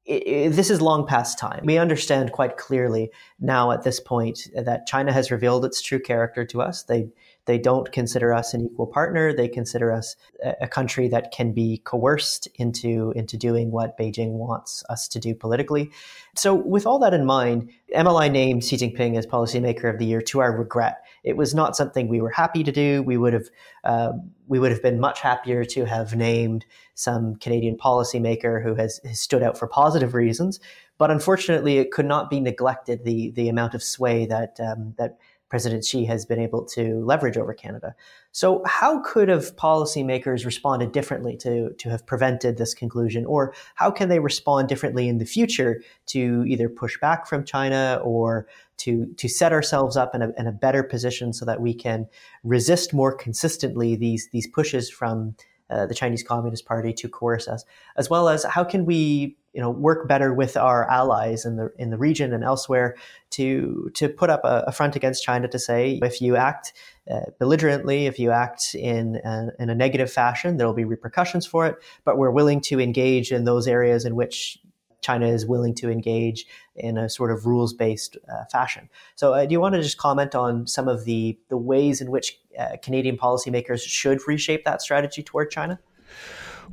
it, 0.05 0.27
it, 0.27 0.49
this 0.53 0.69
is 0.69 0.81
long 0.81 1.05
past 1.05 1.37
time. 1.37 1.65
We 1.65 1.77
understand 1.77 2.31
quite 2.31 2.57
clearly 2.57 3.11
now 3.39 3.71
at 3.71 3.83
this 3.83 3.99
point 3.99 4.47
that 4.55 4.87
China 4.87 5.13
has 5.13 5.31
revealed 5.31 5.65
its 5.65 5.81
true 5.81 5.99
character 5.99 6.45
to 6.45 6.61
us. 6.61 6.83
They 6.83 7.09
they 7.45 7.57
don't 7.57 7.91
consider 7.91 8.33
us 8.33 8.53
an 8.53 8.65
equal 8.65 8.87
partner. 8.87 9.33
They 9.33 9.47
consider 9.47 9.91
us 9.91 10.15
a, 10.61 10.67
country 10.67 11.07
that 11.09 11.31
can 11.31 11.51
be 11.51 11.81
coerced 11.83 12.47
into 12.55 13.11
into 13.15 13.37
doing 13.37 13.71
what 13.71 13.97
Beijing 13.97 14.31
wants 14.31 14.83
us 14.89 15.07
to 15.09 15.19
do 15.19 15.35
politically. 15.35 15.91
So, 16.35 16.55
with 16.55 16.85
all 16.85 16.99
that 16.99 17.13
in 17.13 17.25
mind, 17.25 17.69
MLI 17.95 18.31
named 18.31 18.63
Xi 18.63 18.77
Jinping 18.77 19.17
as 19.17 19.27
Policymaker 19.27 19.89
of 19.89 19.99
the 19.99 20.05
Year 20.05 20.21
to 20.21 20.39
our 20.39 20.57
regret. 20.57 21.03
It 21.23 21.37
was 21.37 21.53
not 21.53 21.75
something 21.75 22.07
we 22.07 22.21
were 22.21 22.31
happy 22.31 22.63
to 22.63 22.71
do. 22.71 23.03
We 23.03 23.17
would 23.17 23.33
have 23.33 23.49
uh, 23.83 24.13
we 24.47 24.59
would 24.59 24.71
have 24.71 24.81
been 24.81 24.99
much 24.99 25.19
happier 25.19 25.63
to 25.65 25.85
have 25.85 26.15
named 26.15 26.65
some 26.95 27.35
Canadian 27.35 27.77
policymaker 27.77 28.63
who 28.63 28.75
has, 28.75 28.99
has 29.05 29.19
stood 29.19 29.43
out 29.43 29.57
for 29.57 29.67
positive 29.67 30.13
reasons. 30.13 30.59
But 30.97 31.11
unfortunately, 31.11 31.77
it 31.77 31.91
could 31.91 32.05
not 32.05 32.29
be 32.29 32.39
neglected 32.39 33.03
the 33.03 33.31
the 33.31 33.49
amount 33.49 33.73
of 33.73 33.83
sway 33.83 34.25
that 34.27 34.59
um, 34.59 34.93
that 34.97 35.17
President 35.53 35.85
Xi 35.85 36.03
has 36.05 36.25
been 36.25 36.39
able 36.39 36.65
to 36.65 37.05
leverage 37.05 37.37
over 37.37 37.53
Canada. 37.53 37.93
So, 38.31 38.63
how 38.65 39.03
could 39.03 39.29
have 39.29 39.55
policymakers 39.55 40.47
responded 40.47 40.91
differently 40.91 41.37
to, 41.37 41.71
to 41.73 41.89
have 41.91 42.07
prevented 42.07 42.57
this 42.57 42.73
conclusion? 42.73 43.23
Or 43.27 43.53
how 43.75 43.91
can 43.91 44.09
they 44.09 44.17
respond 44.17 44.67
differently 44.67 45.07
in 45.07 45.19
the 45.19 45.27
future 45.27 45.83
to 46.07 46.43
either 46.47 46.67
push 46.69 46.99
back 46.99 47.27
from 47.27 47.45
China 47.45 48.01
or 48.03 48.47
to, 48.77 49.05
to 49.17 49.29
set 49.29 49.53
ourselves 49.53 49.95
up 49.95 50.15
in 50.15 50.23
a, 50.23 50.31
in 50.39 50.47
a 50.47 50.51
better 50.51 50.81
position 50.81 51.33
so 51.33 51.45
that 51.45 51.61
we 51.61 51.75
can 51.75 52.07
resist 52.43 52.91
more 52.91 53.15
consistently 53.15 53.95
these, 53.95 54.29
these 54.31 54.47
pushes 54.47 54.89
from 54.89 55.35
uh, 55.73 55.85
the 55.85 55.95
Chinese 55.95 56.23
Communist 56.23 56.65
Party 56.65 56.93
to 56.93 57.09
coerce 57.09 57.47
us, 57.47 57.65
as 57.97 58.09
well 58.09 58.29
as 58.29 58.43
how 58.43 58.63
can 58.63 58.85
we 58.85 59.35
you 59.53 59.61
know 59.61 59.69
work 59.69 60.07
better 60.07 60.33
with 60.33 60.57
our 60.57 60.89
allies 60.89 61.45
in 61.45 61.55
the 61.57 61.71
in 61.77 61.89
the 61.89 61.97
region 61.97 62.33
and 62.33 62.43
elsewhere 62.43 62.95
to 63.31 63.91
to 63.93 64.09
put 64.09 64.29
up 64.29 64.41
a, 64.43 64.65
a 64.67 64.71
front 64.71 64.95
against 64.95 65.23
China 65.23 65.47
to 65.47 65.59
say 65.59 65.99
if 66.01 66.21
you 66.21 66.35
act 66.35 66.73
uh, 67.09 67.21
belligerently, 67.39 68.05
if 68.05 68.19
you 68.19 68.31
act 68.31 68.75
in 68.75 69.17
a, 69.25 69.49
in 69.59 69.69
a 69.69 69.75
negative 69.75 70.11
fashion, 70.11 70.57
there 70.57 70.67
will 70.67 70.73
be 70.73 70.85
repercussions 70.85 71.45
for 71.45 71.65
it. 71.67 71.75
But 72.05 72.17
we're 72.17 72.31
willing 72.31 72.61
to 72.61 72.79
engage 72.79 73.31
in 73.31 73.43
those 73.43 73.67
areas 73.67 74.05
in 74.05 74.15
which 74.15 74.59
China 75.03 75.27
is 75.27 75.45
willing 75.45 75.75
to 75.75 75.91
engage 75.91 76.45
in 76.75 76.97
a 76.97 77.09
sort 77.09 77.31
of 77.31 77.45
rules 77.45 77.73
based 77.73 78.17
uh, 78.31 78.45
fashion. 78.51 78.89
So, 79.15 79.33
uh, 79.33 79.45
do 79.45 79.51
you 79.51 79.59
want 79.59 79.75
to 79.75 79.81
just 79.81 79.97
comment 79.97 80.33
on 80.33 80.65
some 80.67 80.87
of 80.87 81.05
the 81.05 81.37
the 81.49 81.57
ways 81.57 82.01
in 82.01 82.09
which 82.09 82.39
uh, 82.57 82.77
Canadian 82.81 83.17
policymakers 83.17 83.81
should 83.81 84.19
reshape 84.27 84.63
that 84.65 84.81
strategy 84.81 85.21
toward 85.21 85.51
China? 85.51 85.79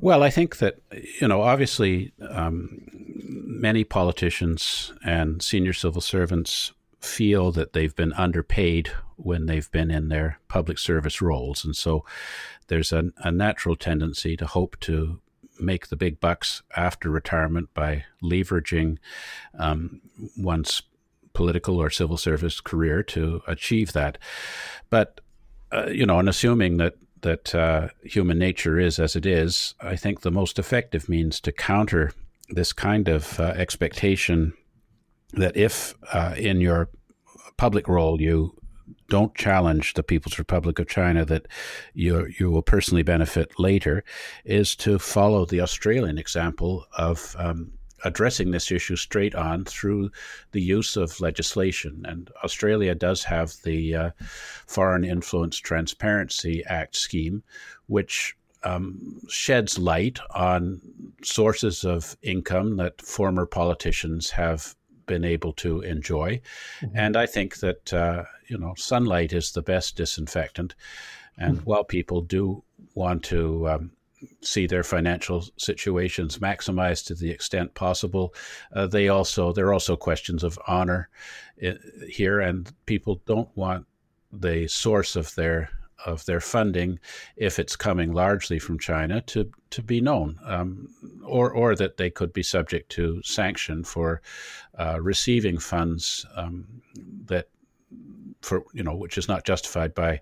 Well, 0.01 0.23
I 0.23 0.31
think 0.31 0.59
that, 0.59 0.81
you 1.21 1.29
know, 1.29 1.43
obviously 1.43 2.13
um, 2.31 2.81
many 2.91 3.85
politicians 3.85 4.93
and 5.05 5.43
senior 5.43 5.73
civil 5.73 6.01
servants 6.01 6.73
feel 7.01 7.51
that 7.53 7.73
they've 7.73 7.95
been 7.95 8.13
underpaid 8.13 8.91
when 9.17 9.47
they've 9.47 9.71
been 9.71 9.91
in 9.91 10.09
their 10.09 10.39
public 10.49 10.79
service 10.79 11.21
roles. 11.21 11.65
And 11.65 11.75
so 11.75 12.05
there's 12.69 12.93
a, 12.93 13.11
a 13.19 13.31
natural 13.31 13.77
tendency 13.77 14.37
to 14.37 14.47
hope 14.47 14.79
to 14.81 15.21
make 15.61 15.89
the 15.89 15.97
big 15.97 16.21
bucks 16.21 16.63
after 16.77 17.11
retirement 17.11 17.69
by 17.75 18.05
leveraging 18.23 18.99
um, 19.59 20.01
one's 20.37 20.83
political 21.33 21.79
or 21.79 21.91
civil 21.91 22.17
service 22.17 22.61
career 22.61 23.03
to 23.03 23.43
achieve 23.47 23.93
that. 23.93 24.19
But, 24.89 25.21
uh, 25.73 25.87
you 25.87 26.07
know, 26.07 26.19
and 26.19 26.29
assuming 26.29 26.79
that 26.79 26.95
that 27.23 27.55
uh, 27.55 27.89
human 28.03 28.39
nature 28.39 28.79
is 28.79 28.99
as 28.99 29.15
it 29.15 29.27
is, 29.27 29.75
I 29.81 29.95
think 29.95 30.21
the 30.21 30.31
most 30.31 30.59
effective 30.59 31.09
means 31.09 31.41
to 31.43 31.53
counter 31.53 32.13
this 32.49 32.73
kind 32.73 33.09
of 33.09 33.39
uh, 33.39 33.53
expectation 33.57 34.55
that 35.35 35.57
if 35.57 35.95
uh, 36.13 36.35
in 36.37 36.61
your 36.61 36.89
public 37.57 37.89
role 37.89 38.21
you 38.21 38.55
don't 39.11 39.35
challenge 39.35 39.95
the 39.95 40.03
People's 40.03 40.39
Republic 40.39 40.79
of 40.79 40.89
China 40.89 41.27
that 41.27 41.47
you 41.93 42.27
you 42.39 42.51
will 42.51 42.63
personally 42.63 43.03
benefit 43.03 43.59
later, 43.59 44.03
is 44.45 44.75
to 44.77 44.99
follow 44.99 45.45
the 45.45 45.61
Australian 45.61 46.17
example 46.17 46.87
of 46.97 47.37
um, 47.39 47.73
addressing 48.05 48.51
this 48.51 48.71
issue 48.71 48.97
straight 48.97 49.35
on 49.35 49.65
through 49.65 50.11
the 50.53 50.63
use 50.63 50.97
of 50.97 51.21
legislation. 51.21 52.05
And 52.09 52.31
Australia 52.43 52.95
does 52.95 53.25
have 53.25 53.53
the 53.65 53.95
uh, 53.95 54.11
Foreign 54.67 55.05
Influence 55.05 55.59
Transparency 55.59 56.65
Act 56.67 56.97
scheme, 56.97 57.43
which 57.89 58.37
um, 58.63 59.21
sheds 59.29 59.79
light 59.79 60.19
on 60.35 60.81
sources 61.23 61.85
of 61.85 62.17
income 62.23 62.77
that 62.77 63.01
former 63.03 63.47
politicians 63.47 64.31
have 64.31 64.75
been 65.11 65.25
able 65.25 65.53
to 65.53 65.81
enjoy. 65.81 66.41
Mm-hmm. 66.81 66.97
And 66.97 67.17
I 67.17 67.27
think 67.27 67.57
that, 67.57 67.93
uh, 67.93 68.23
you 68.49 68.59
know, 68.59 68.75
sunlight 68.77 69.33
is 69.33 69.53
the 69.53 69.63
best 69.63 69.97
disinfectant. 69.97 70.75
And 71.37 71.57
mm-hmm. 71.57 71.71
while 71.71 71.85
people 71.85 72.21
do 72.23 72.63
want 72.95 73.25
to 73.25 73.69
um, 73.69 73.91
see 74.43 74.67
their 74.67 74.85
financial 74.85 75.45
situations 75.57 76.39
maximized 76.39 77.07
to 77.07 77.15
the 77.15 77.31
extent 77.31 77.75
possible. 77.75 78.35
Uh, 78.73 78.87
they 78.87 79.09
also 79.09 79.53
there 79.53 79.67
are 79.67 79.73
also 79.73 79.97
questions 79.97 80.45
of 80.45 80.59
honor 80.67 81.09
uh, 81.67 81.73
here, 82.09 82.41
and 82.41 82.73
people 82.87 83.21
don't 83.27 83.49
want 83.57 83.87
the 84.33 84.69
source 84.69 85.17
of 85.17 85.35
their 85.35 85.71
of 86.07 86.25
their 86.25 86.41
funding, 86.41 86.99
if 87.37 87.59
it's 87.59 87.77
coming 87.77 88.13
largely 88.13 88.59
from 88.59 88.79
China, 88.79 89.21
to 89.23 89.51
to 89.71 89.83
be 89.83 90.01
known, 90.01 90.39
um, 90.45 90.89
or 91.25 91.51
or 91.51 91.75
that 91.75 91.97
they 91.97 92.11
could 92.11 92.33
be 92.33 92.43
subject 92.43 92.91
to 92.93 93.23
sanction 93.23 93.85
for 93.85 94.21
uh, 94.79 94.99
receiving 95.01 95.59
funds 95.59 96.27
um, 96.37 96.67
that 97.27 97.49
for 98.43 98.65
you 98.73 98.83
know 98.83 98.95
which 98.95 99.19
is 99.19 99.29
not 99.29 99.45
justified 99.45 99.95
by 99.95 100.21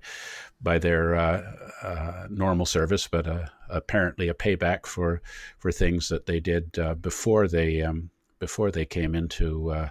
by 0.60 0.78
their 0.78 1.14
uh, 1.14 1.52
uh, 1.82 2.26
normal 2.30 2.66
service, 2.66 3.06
but 3.06 3.26
uh, 3.26 3.46
apparently 3.68 4.28
a 4.28 4.34
payback 4.34 4.86
for 4.86 5.22
for 5.58 5.70
things 5.70 6.08
that 6.08 6.26
they 6.26 6.40
did 6.40 6.78
uh, 6.78 6.94
before 6.94 7.46
they 7.46 7.82
um, 7.82 8.10
before 8.38 8.70
they 8.70 8.84
came 8.84 9.14
into 9.14 9.70
uh, 9.70 9.88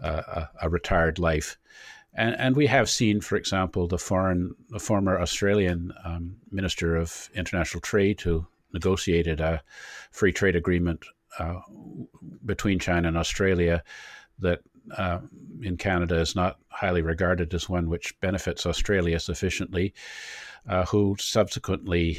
a, 0.00 0.48
a, 0.62 0.68
retired 0.70 1.18
life. 1.18 1.58
And, 2.14 2.36
and 2.38 2.56
we 2.56 2.66
have 2.66 2.90
seen, 2.90 3.20
for 3.20 3.36
example, 3.36 3.86
the 3.86 3.98
foreign 3.98 4.54
the 4.68 4.78
former 4.78 5.18
Australian 5.20 5.92
um, 6.04 6.36
Minister 6.50 6.96
of 6.96 7.30
International 7.34 7.80
Trade 7.80 8.20
who 8.20 8.46
negotiated 8.72 9.40
a 9.40 9.62
free 10.10 10.32
trade 10.32 10.56
agreement 10.56 11.04
uh, 11.38 11.60
between 12.44 12.78
China 12.78 13.08
and 13.08 13.16
Australia 13.16 13.82
that 14.38 14.60
uh, 14.96 15.20
in 15.62 15.76
Canada 15.76 16.18
is 16.18 16.34
not 16.34 16.58
highly 16.68 17.02
regarded 17.02 17.54
as 17.54 17.68
one 17.68 17.88
which 17.88 18.18
benefits 18.20 18.66
Australia 18.66 19.18
sufficiently, 19.18 19.94
uh, 20.68 20.84
who 20.86 21.16
subsequently 21.18 22.18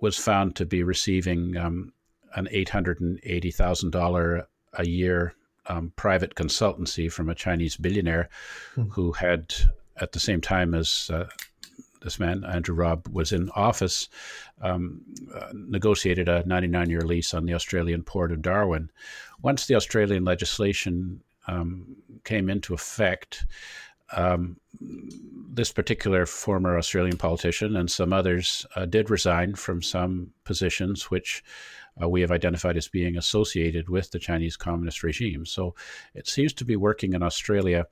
was 0.00 0.16
found 0.16 0.54
to 0.56 0.66
be 0.66 0.82
receiving 0.82 1.56
um, 1.56 1.92
an 2.36 2.46
$880,000 2.52 4.46
a 4.74 4.86
year 4.86 5.34
um, 5.66 5.92
private 5.96 6.34
consultancy 6.34 7.10
from 7.10 7.28
a 7.28 7.34
Chinese 7.34 7.76
billionaire 7.76 8.28
mm. 8.76 8.90
who 8.92 9.12
had, 9.12 9.54
at 10.00 10.12
the 10.12 10.20
same 10.20 10.40
time 10.40 10.74
as 10.74 11.10
uh, 11.12 11.26
this 12.02 12.20
man, 12.20 12.44
Andrew 12.44 12.74
Robb, 12.74 13.08
was 13.08 13.32
in 13.32 13.50
office, 13.50 14.08
um, 14.60 15.00
uh, 15.34 15.48
negotiated 15.54 16.28
a 16.28 16.46
99 16.46 16.90
year 16.90 17.00
lease 17.00 17.34
on 17.34 17.46
the 17.46 17.54
Australian 17.54 18.02
port 18.02 18.30
of 18.30 18.42
Darwin. 18.42 18.90
Once 19.42 19.66
the 19.66 19.74
Australian 19.74 20.24
legislation 20.24 21.22
um, 21.46 21.96
came 22.24 22.50
into 22.50 22.74
effect, 22.74 23.46
um, 24.12 24.58
this 24.80 25.72
particular 25.72 26.26
former 26.26 26.76
Australian 26.76 27.16
politician 27.16 27.76
and 27.76 27.90
some 27.90 28.12
others 28.12 28.66
uh, 28.76 28.84
did 28.84 29.10
resign 29.10 29.54
from 29.54 29.82
some 29.82 30.30
positions 30.44 31.10
which 31.10 31.42
uh, 32.00 32.08
we 32.08 32.20
have 32.20 32.30
identified 32.30 32.76
as 32.76 32.88
being 32.88 33.16
associated 33.16 33.88
with 33.88 34.10
the 34.10 34.18
Chinese 34.18 34.56
Communist 34.56 35.02
regime. 35.02 35.46
So 35.46 35.74
it 36.14 36.26
seems 36.26 36.52
to 36.54 36.64
be 36.64 36.76
working 36.76 37.12
in 37.12 37.22
Australia. 37.22 37.86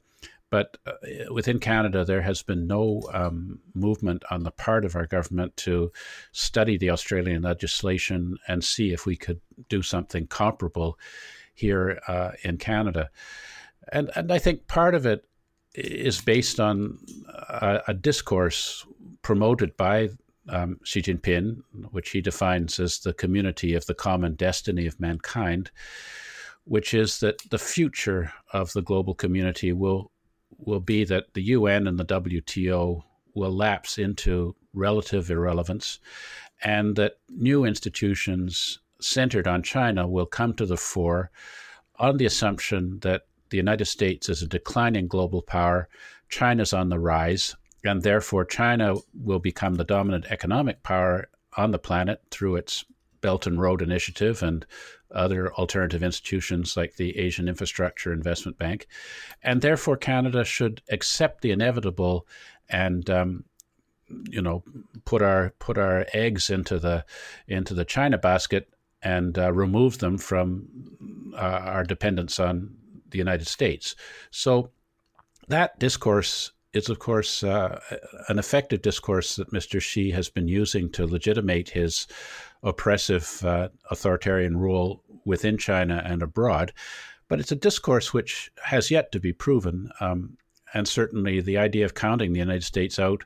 But 0.50 0.76
uh, 0.86 0.92
within 1.32 1.58
Canada, 1.60 2.04
there 2.04 2.20
has 2.20 2.42
been 2.42 2.66
no 2.66 3.02
um, 3.14 3.60
movement 3.74 4.22
on 4.30 4.42
the 4.42 4.50
part 4.50 4.84
of 4.84 4.94
our 4.94 5.06
government 5.06 5.56
to 5.58 5.90
study 6.32 6.76
the 6.76 6.90
Australian 6.90 7.42
legislation 7.42 8.36
and 8.48 8.62
see 8.62 8.92
if 8.92 9.06
we 9.06 9.16
could 9.16 9.40
do 9.68 9.80
something 9.80 10.26
comparable 10.26 10.98
here 11.54 12.00
uh, 12.06 12.32
in 12.42 12.58
Canada. 12.58 13.10
And, 13.90 14.10
and 14.14 14.30
I 14.30 14.38
think 14.38 14.66
part 14.66 14.94
of 14.94 15.06
it 15.06 15.24
is 15.74 16.20
based 16.20 16.60
on 16.60 16.98
a, 17.48 17.80
a 17.88 17.94
discourse 17.94 18.86
promoted 19.22 19.76
by 19.76 20.10
um, 20.48 20.78
Xi 20.84 21.02
Jinping, 21.02 21.62
which 21.90 22.10
he 22.10 22.20
defines 22.20 22.80
as 22.80 22.98
the 22.98 23.12
community 23.12 23.74
of 23.74 23.86
the 23.86 23.94
common 23.94 24.34
destiny 24.34 24.86
of 24.86 25.00
mankind, 25.00 25.70
which 26.64 26.94
is 26.94 27.20
that 27.20 27.38
the 27.50 27.58
future 27.58 28.32
of 28.52 28.72
the 28.72 28.82
global 28.82 29.14
community 29.14 29.72
will 29.72 30.10
will 30.58 30.80
be 30.80 31.02
that 31.04 31.32
the 31.34 31.42
UN 31.42 31.86
and 31.86 31.98
the 31.98 32.04
WTO 32.04 33.02
will 33.34 33.50
lapse 33.50 33.98
into 33.98 34.54
relative 34.74 35.30
irrelevance, 35.30 35.98
and 36.62 36.94
that 36.96 37.14
new 37.28 37.64
institutions 37.64 38.78
centered 39.00 39.48
on 39.48 39.62
China 39.62 40.06
will 40.06 40.26
come 40.26 40.52
to 40.54 40.66
the 40.66 40.76
fore 40.76 41.30
on 41.98 42.16
the 42.16 42.26
assumption 42.26 42.98
that 43.00 43.22
the 43.50 43.56
United 43.56 43.86
States 43.86 44.28
is 44.28 44.42
a 44.42 44.46
declining 44.46 45.08
global 45.08 45.42
power, 45.42 45.88
China's 46.28 46.72
on 46.72 46.88
the 46.88 46.98
rise, 46.98 47.54
and 47.84 48.02
therefore 48.02 48.44
China 48.44 48.96
will 49.14 49.38
become 49.38 49.74
the 49.74 49.84
dominant 49.84 50.26
economic 50.30 50.82
power 50.82 51.28
on 51.56 51.70
the 51.70 51.78
planet 51.78 52.22
through 52.30 52.56
its 52.56 52.84
Belt 53.20 53.46
and 53.46 53.60
Road 53.60 53.80
Initiative 53.80 54.42
and 54.42 54.66
other 55.10 55.52
alternative 55.54 56.02
institutions 56.02 56.76
like 56.76 56.96
the 56.96 57.16
Asian 57.18 57.48
Infrastructure 57.48 58.12
Investment 58.12 58.58
Bank, 58.58 58.86
and 59.42 59.62
therefore 59.62 59.96
Canada 59.96 60.44
should 60.44 60.82
accept 60.90 61.40
the 61.40 61.50
inevitable 61.50 62.26
and 62.68 63.08
um, 63.08 63.44
you 64.28 64.42
know 64.42 64.62
put 65.04 65.22
our 65.22 65.54
put 65.58 65.78
our 65.78 66.06
eggs 66.12 66.50
into 66.50 66.78
the 66.78 67.04
into 67.46 67.74
the 67.74 67.84
China 67.84 68.18
basket 68.18 68.68
and 69.02 69.38
uh, 69.38 69.52
remove 69.52 69.98
them 69.98 70.18
from 70.18 70.68
uh, 71.34 71.36
our 71.36 71.84
dependence 71.84 72.38
on 72.38 72.74
the 73.10 73.18
United 73.18 73.46
States. 73.46 73.96
So 74.30 74.70
that 75.48 75.78
discourse 75.78 76.52
is, 76.72 76.88
of 76.88 76.98
course, 76.98 77.42
uh, 77.42 77.80
an 78.28 78.38
effective 78.38 78.82
discourse 78.82 79.36
that 79.36 79.52
Mr. 79.52 79.80
Xi 79.80 80.10
has 80.10 80.28
been 80.28 80.48
using 80.48 80.90
to 80.90 81.06
legitimate 81.06 81.70
his 81.70 82.06
oppressive 82.62 83.44
uh, 83.44 83.68
authoritarian 83.90 84.56
rule 84.56 85.02
within 85.24 85.58
China 85.58 86.02
and 86.04 86.22
abroad. 86.22 86.72
But 87.28 87.40
it's 87.40 87.52
a 87.52 87.56
discourse 87.56 88.12
which 88.12 88.50
has 88.64 88.90
yet 88.90 89.12
to 89.12 89.20
be 89.20 89.32
proven. 89.32 89.90
Um, 90.00 90.36
and 90.74 90.88
certainly 90.88 91.40
the 91.40 91.58
idea 91.58 91.84
of 91.84 91.94
counting 91.94 92.32
the 92.32 92.38
United 92.38 92.64
States 92.64 92.98
out 92.98 93.24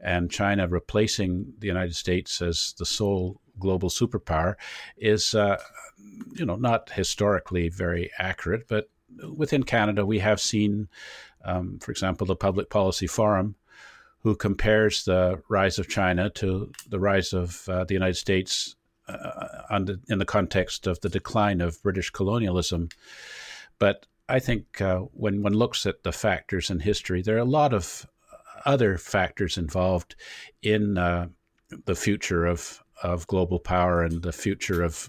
and 0.00 0.30
China 0.30 0.66
replacing 0.66 1.52
the 1.58 1.66
United 1.66 1.94
States 1.94 2.40
as 2.40 2.74
the 2.78 2.86
sole 2.86 3.40
global 3.58 3.90
superpower 3.90 4.54
is, 4.96 5.34
uh, 5.34 5.58
you 6.32 6.46
know, 6.46 6.56
not 6.56 6.90
historically 6.90 7.68
very 7.68 8.10
accurate, 8.18 8.66
but 8.68 8.88
within 9.36 9.62
Canada, 9.62 10.04
we 10.04 10.18
have 10.18 10.40
seen, 10.40 10.88
um, 11.46 11.78
for 11.78 11.90
example, 11.90 12.26
the 12.26 12.36
Public 12.36 12.68
Policy 12.68 13.06
Forum, 13.06 13.54
who 14.20 14.34
compares 14.34 15.04
the 15.04 15.40
rise 15.48 15.78
of 15.78 15.88
China 15.88 16.28
to 16.30 16.72
the 16.88 16.98
rise 16.98 17.32
of 17.32 17.68
uh, 17.68 17.84
the 17.84 17.94
United 17.94 18.16
States 18.16 18.74
uh, 19.08 19.78
the, 19.78 20.00
in 20.08 20.18
the 20.18 20.24
context 20.24 20.86
of 20.86 21.00
the 21.00 21.08
decline 21.08 21.60
of 21.60 21.80
British 21.82 22.10
colonialism. 22.10 22.88
But 23.78 24.06
I 24.28 24.40
think 24.40 24.80
uh, 24.80 24.98
when 25.12 25.42
one 25.42 25.54
looks 25.54 25.86
at 25.86 26.02
the 26.02 26.12
factors 26.12 26.70
in 26.70 26.80
history, 26.80 27.22
there 27.22 27.36
are 27.36 27.38
a 27.38 27.44
lot 27.44 27.72
of 27.72 28.06
other 28.64 28.98
factors 28.98 29.56
involved 29.56 30.16
in 30.62 30.98
uh, 30.98 31.28
the 31.84 31.94
future 31.94 32.46
of, 32.46 32.82
of 33.02 33.28
global 33.28 33.60
power 33.60 34.02
and 34.02 34.22
the 34.22 34.32
future 34.32 34.82
of 34.82 35.08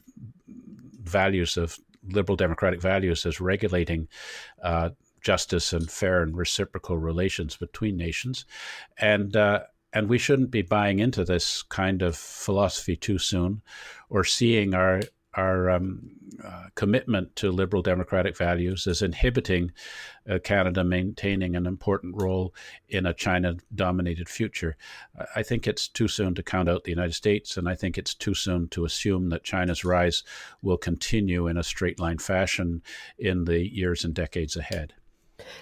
values 1.02 1.58
of 1.58 1.80
liberal 2.04 2.36
democratic 2.36 2.82
values 2.82 3.26
as 3.26 3.42
regulating 3.42 4.08
uh, 4.62 4.90
justice 5.22 5.74
and 5.74 5.90
fair 5.90 6.22
and 6.22 6.38
reciprocal 6.38 6.98
relations 6.98 7.56
between 7.58 7.98
nations, 7.98 8.46
and 8.98 9.36
uh, 9.36 9.62
and 9.94 10.10
we 10.10 10.18
shouldn't 10.18 10.52
be 10.52 10.62
buying 10.62 11.00
into 11.00 11.24
this 11.24 11.64
kind 11.64 12.02
of 12.02 12.16
philosophy 12.16 12.96
too 12.96 13.18
soon, 13.18 13.62
or 14.10 14.24
seeing 14.24 14.74
our 14.74 15.02
our 15.38 15.70
um, 15.70 16.02
uh, 16.44 16.66
commitment 16.76 17.36
to 17.36 17.52
liberal 17.52 17.82
democratic 17.82 18.36
values 18.36 18.88
is 18.88 19.02
inhibiting 19.02 19.72
uh, 20.30 20.40
Canada 20.40 20.84
maintaining 20.84 21.56
an 21.56 21.66
important 21.66 22.20
role 22.22 22.54
in 22.90 23.06
a 23.06 23.14
China 23.14 23.56
dominated 23.74 24.28
future. 24.28 24.76
I 25.36 25.44
think 25.44 25.68
it's 25.68 25.88
too 25.88 26.08
soon 26.08 26.34
to 26.36 26.44
count 26.44 26.68
out 26.68 26.84
the 26.84 26.92
United 26.92 27.14
States, 27.14 27.56
and 27.56 27.70
I 27.70 27.76
think 27.76 27.98
it's 27.98 28.16
too 28.16 28.34
soon 28.34 28.68
to 28.70 28.84
assume 28.84 29.30
that 29.30 29.44
China's 29.44 29.86
rise 29.86 30.24
will 30.62 30.78
continue 30.78 31.48
in 31.48 31.58
a 31.58 31.64
straight 31.64 32.00
line 32.00 32.18
fashion 32.18 32.82
in 33.18 33.46
the 33.46 33.60
years 33.60 34.04
and 34.04 34.14
decades 34.14 34.58
ahead. 34.58 34.94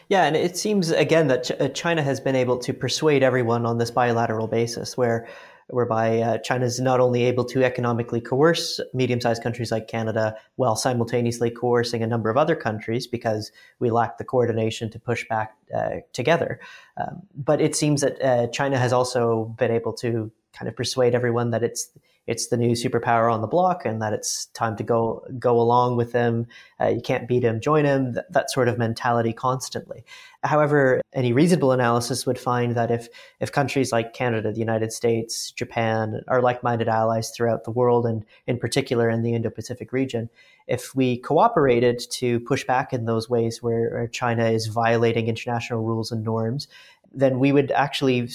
Yeah, 0.10 0.26
and 0.26 0.36
it 0.36 0.58
seems 0.58 0.92
again 0.92 1.28
that 1.28 1.62
uh, 1.62 1.70
China 1.70 2.02
has 2.02 2.20
been 2.20 2.36
able 2.36 2.58
to 2.60 2.74
persuade 2.74 3.24
everyone 3.24 3.66
on 3.66 3.78
this 3.78 3.92
bilateral 3.92 4.48
basis 4.48 4.98
where 4.98 5.28
whereby 5.68 6.20
uh, 6.20 6.38
China 6.40 6.66
is 6.66 6.80
not 6.80 7.00
only 7.00 7.24
able 7.24 7.44
to 7.44 7.64
economically 7.64 8.22
coerce 8.22 8.80
medium 8.94 9.20
sized 9.20 9.42
countries 9.42 9.72
like 9.72 9.88
Canada 9.88 10.36
while 10.58 10.76
simultaneously 10.76 11.50
coercing 11.50 12.04
a 12.04 12.08
number 12.08 12.30
of 12.30 12.38
other 12.38 12.56
countries 12.56 13.08
because 13.08 13.52
we 13.80 13.90
lack 13.90 14.18
the 14.18 14.24
coordination 14.24 14.90
to 14.92 15.00
push 15.00 15.28
back 15.28 15.56
uh, 15.76 15.98
together. 16.14 16.60
Um, 16.98 17.24
but 17.36 17.62
it 17.62 17.76
seems 17.76 18.02
that 18.02 18.22
uh, 18.22 18.48
China 18.48 18.78
has 18.78 18.94
also 18.94 19.56
been 19.58 19.72
able 19.72 19.94
to 19.94 20.32
kind 20.54 20.70
of 20.70 20.76
persuade 20.76 21.16
everyone 21.16 21.50
that 21.50 21.64
it's 21.64 21.90
it's 22.28 22.48
the 22.48 22.58
new 22.58 22.72
superpower 22.72 23.32
on 23.32 23.42
the 23.42 23.48
block 23.48 23.86
and 23.86 24.02
that 24.02 24.14
it's 24.14 24.48
time 24.48 24.76
to 24.78 24.84
go 24.84 25.26
go 25.38 25.60
along 25.60 25.96
with 25.98 26.12
them. 26.12 26.48
Uh, 26.80 26.88
you 26.88 27.02
can't 27.02 27.28
beat 27.28 27.44
him, 27.44 27.62
join 27.62 27.86
him. 27.86 28.14
That, 28.14 28.32
that 28.32 28.52
sort 28.52 28.68
of 28.68 28.78
mentality 28.78 29.34
constantly. 29.34 30.04
However, 30.44 31.02
any 31.14 31.34
reasonable 31.34 31.72
analysis 31.72 32.26
would 32.26 32.40
find 32.40 32.76
that 32.76 32.92
if 32.92 33.08
if 33.40 33.52
countries 33.52 33.92
like 33.92 34.14
Canada, 34.14 34.52
the 34.52 34.60
United 34.60 34.92
States, 34.92 35.52
Japan 35.52 36.22
are 36.28 36.42
like-minded 36.42 36.88
allies 36.88 37.32
throughout 37.32 37.64
the 37.64 37.72
world, 37.72 38.06
and 38.06 38.26
in 38.48 38.58
particular 38.58 39.10
in 39.10 39.24
the 39.24 39.34
Indo-Pacific 39.34 39.92
region, 39.92 40.30
if 40.68 40.96
we 40.96 41.18
cooperated 41.18 42.00
to 42.12 42.40
push 42.42 42.64
back 42.64 42.94
in 42.94 43.06
those 43.06 43.30
ways 43.30 43.62
where, 43.62 43.90
where 43.92 44.08
China 44.08 44.50
is 44.50 44.68
violating 44.68 45.28
international 45.28 45.84
rules 45.84 46.12
and 46.12 46.24
norms, 46.24 46.68
then 47.14 47.40
we 47.40 47.52
would 47.52 47.72
actually 47.72 48.28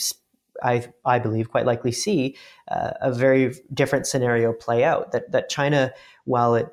I, 0.62 0.88
I 1.04 1.18
believe, 1.18 1.50
quite 1.50 1.66
likely 1.66 1.92
see 1.92 2.36
uh, 2.68 2.92
a 3.00 3.12
very 3.12 3.54
different 3.72 4.06
scenario 4.06 4.52
play 4.52 4.84
out. 4.84 5.12
That 5.12 5.30
that 5.32 5.48
China, 5.48 5.92
while 6.24 6.54
it 6.54 6.66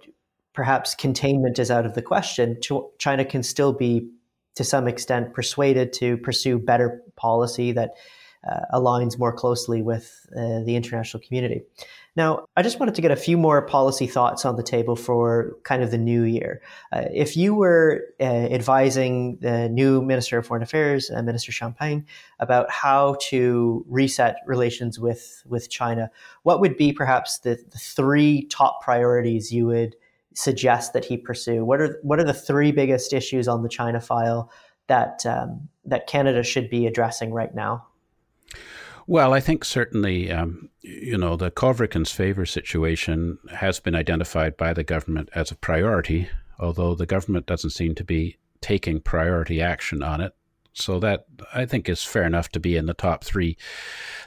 perhaps 0.54 0.96
containment 0.96 1.60
is 1.60 1.70
out 1.70 1.86
of 1.86 1.94
the 1.94 2.02
question, 2.02 2.60
China 2.98 3.24
can 3.24 3.44
still 3.44 3.74
be 3.74 4.10
to 4.56 4.64
some 4.64 4.88
extent 4.88 5.34
persuaded 5.34 5.94
to 5.94 6.18
pursue 6.18 6.58
better 6.58 7.02
policy 7.16 7.72
that 7.74 7.92
uh, 8.48 8.62
aligns 8.74 9.20
more 9.20 9.32
closely 9.32 9.82
with 9.82 10.26
uh, 10.36 10.64
the 10.64 10.76
international 10.76 11.22
community. 11.22 11.62
Now, 12.18 12.48
I 12.58 12.64
just 12.64 12.80
wanted 12.80 12.96
to 12.96 13.02
get 13.02 13.12
a 13.12 13.16
few 13.16 13.38
more 13.38 13.62
policy 13.62 14.08
thoughts 14.08 14.44
on 14.44 14.56
the 14.56 14.64
table 14.64 14.96
for 14.96 15.56
kind 15.62 15.84
of 15.84 15.92
the 15.92 16.00
new 16.00 16.24
year. 16.24 16.64
Uh, 16.92 17.04
if 17.14 17.38
you 17.38 17.54
were 17.54 18.06
uh, 18.20 18.24
advising 18.24 19.38
the 19.40 19.70
new 19.70 20.02
Minister 20.02 20.40
of 20.40 20.48
Foreign 20.48 20.64
Affairs, 20.64 21.12
uh, 21.12 21.22
Minister 21.22 21.52
Champagne, 21.52 22.08
about 22.40 22.72
how 22.72 23.18
to 23.30 23.86
reset 23.88 24.38
relations 24.48 25.00
with, 25.00 25.44
with 25.46 25.70
China, 25.70 26.10
what 26.42 26.60
would 26.60 26.76
be 26.76 26.92
perhaps 26.92 27.38
the, 27.38 27.60
the 27.70 27.78
three 27.78 28.48
top 28.48 28.82
priorities 28.82 29.54
you 29.54 29.68
would 29.68 29.96
suggest 30.34 30.94
that 30.94 31.06
he 31.06 31.18
pursue? 31.18 31.64
What 31.64 31.80
are 31.82 32.00
what 32.02 32.20
are 32.20 32.24
the 32.24 32.34
three 32.34 32.72
biggest 32.72 33.14
issues 33.14 33.48
on 33.48 33.62
the 33.62 33.70
China 33.70 34.02
file 34.02 34.52
that 34.88 35.24
um, 35.28 35.70
that 35.86 36.08
Canada 36.08 36.42
should 36.42 36.68
be 36.68 36.88
addressing 36.88 37.32
right 37.32 37.54
now? 37.54 37.86
Well, 39.10 39.34
I 39.34 39.40
think 39.40 39.64
certainly, 39.64 40.30
um, 40.30 40.70
you 40.82 41.18
know, 41.18 41.38
the 41.38 41.50
Kovrig 41.50 41.96
and 41.96 42.06
Spavor 42.06 42.46
situation 42.46 43.40
has 43.56 43.80
been 43.80 43.96
identified 43.96 44.58
by 44.58 44.74
the 44.74 44.84
government 44.84 45.30
as 45.34 45.50
a 45.50 45.56
priority, 45.56 46.30
although 46.60 46.94
the 46.94 47.06
government 47.06 47.46
doesn't 47.46 47.70
seem 47.70 47.96
to 47.96 48.04
be 48.04 48.36
taking 48.60 49.00
priority 49.00 49.62
action 49.62 50.04
on 50.04 50.20
it. 50.20 50.36
So 50.74 51.00
that 51.00 51.26
I 51.54 51.66
think 51.66 51.88
is 51.88 52.04
fair 52.04 52.24
enough 52.24 52.50
to 52.50 52.60
be 52.60 52.76
in 52.76 52.86
the 52.86 52.94
top 52.94 53.24
three. 53.24 53.58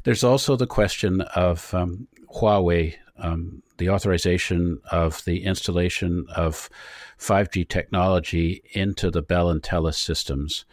There's 0.04 0.24
also 0.24 0.56
the 0.56 0.66
question 0.66 1.20
of 1.20 1.74
um, 1.74 2.08
Huawei, 2.34 2.94
um, 3.18 3.62
the 3.76 3.90
authorization 3.90 4.80
of 4.90 5.22
the 5.26 5.44
installation 5.44 6.24
of 6.34 6.70
5G 7.18 7.68
technology 7.68 8.62
into 8.72 9.10
the 9.10 9.22
Bell 9.22 9.50
and 9.50 9.62
Telus 9.62 9.96
systems. 9.96 10.64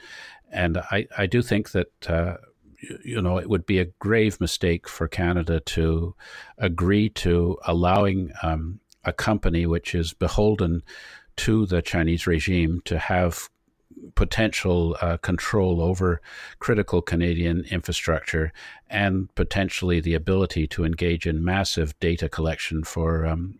And 0.49 0.77
I, 0.77 1.07
I 1.17 1.25
do 1.25 1.41
think 1.41 1.71
that 1.71 2.09
uh, 2.09 2.37
you 3.03 3.21
know, 3.21 3.37
it 3.37 3.49
would 3.49 3.65
be 3.65 3.79
a 3.79 3.85
grave 3.99 4.39
mistake 4.39 4.87
for 4.87 5.07
Canada 5.07 5.59
to 5.59 6.15
agree 6.57 7.09
to 7.09 7.57
allowing 7.65 8.31
um, 8.43 8.79
a 9.03 9.13
company 9.13 9.65
which 9.65 9.95
is 9.95 10.13
beholden 10.13 10.83
to 11.37 11.65
the 11.65 11.81
Chinese 11.81 12.27
regime 12.27 12.81
to 12.85 12.97
have 12.99 13.49
potential 14.15 14.95
uh, 15.01 15.17
control 15.17 15.81
over 15.81 16.21
critical 16.59 17.01
Canadian 17.01 17.65
infrastructure 17.71 18.53
and 18.89 19.33
potentially 19.35 19.99
the 19.99 20.13
ability 20.13 20.67
to 20.67 20.83
engage 20.83 21.25
in 21.25 21.43
massive 21.43 21.99
data 21.99 22.29
collection 22.29 22.83
for 22.83 23.25
um, 23.25 23.59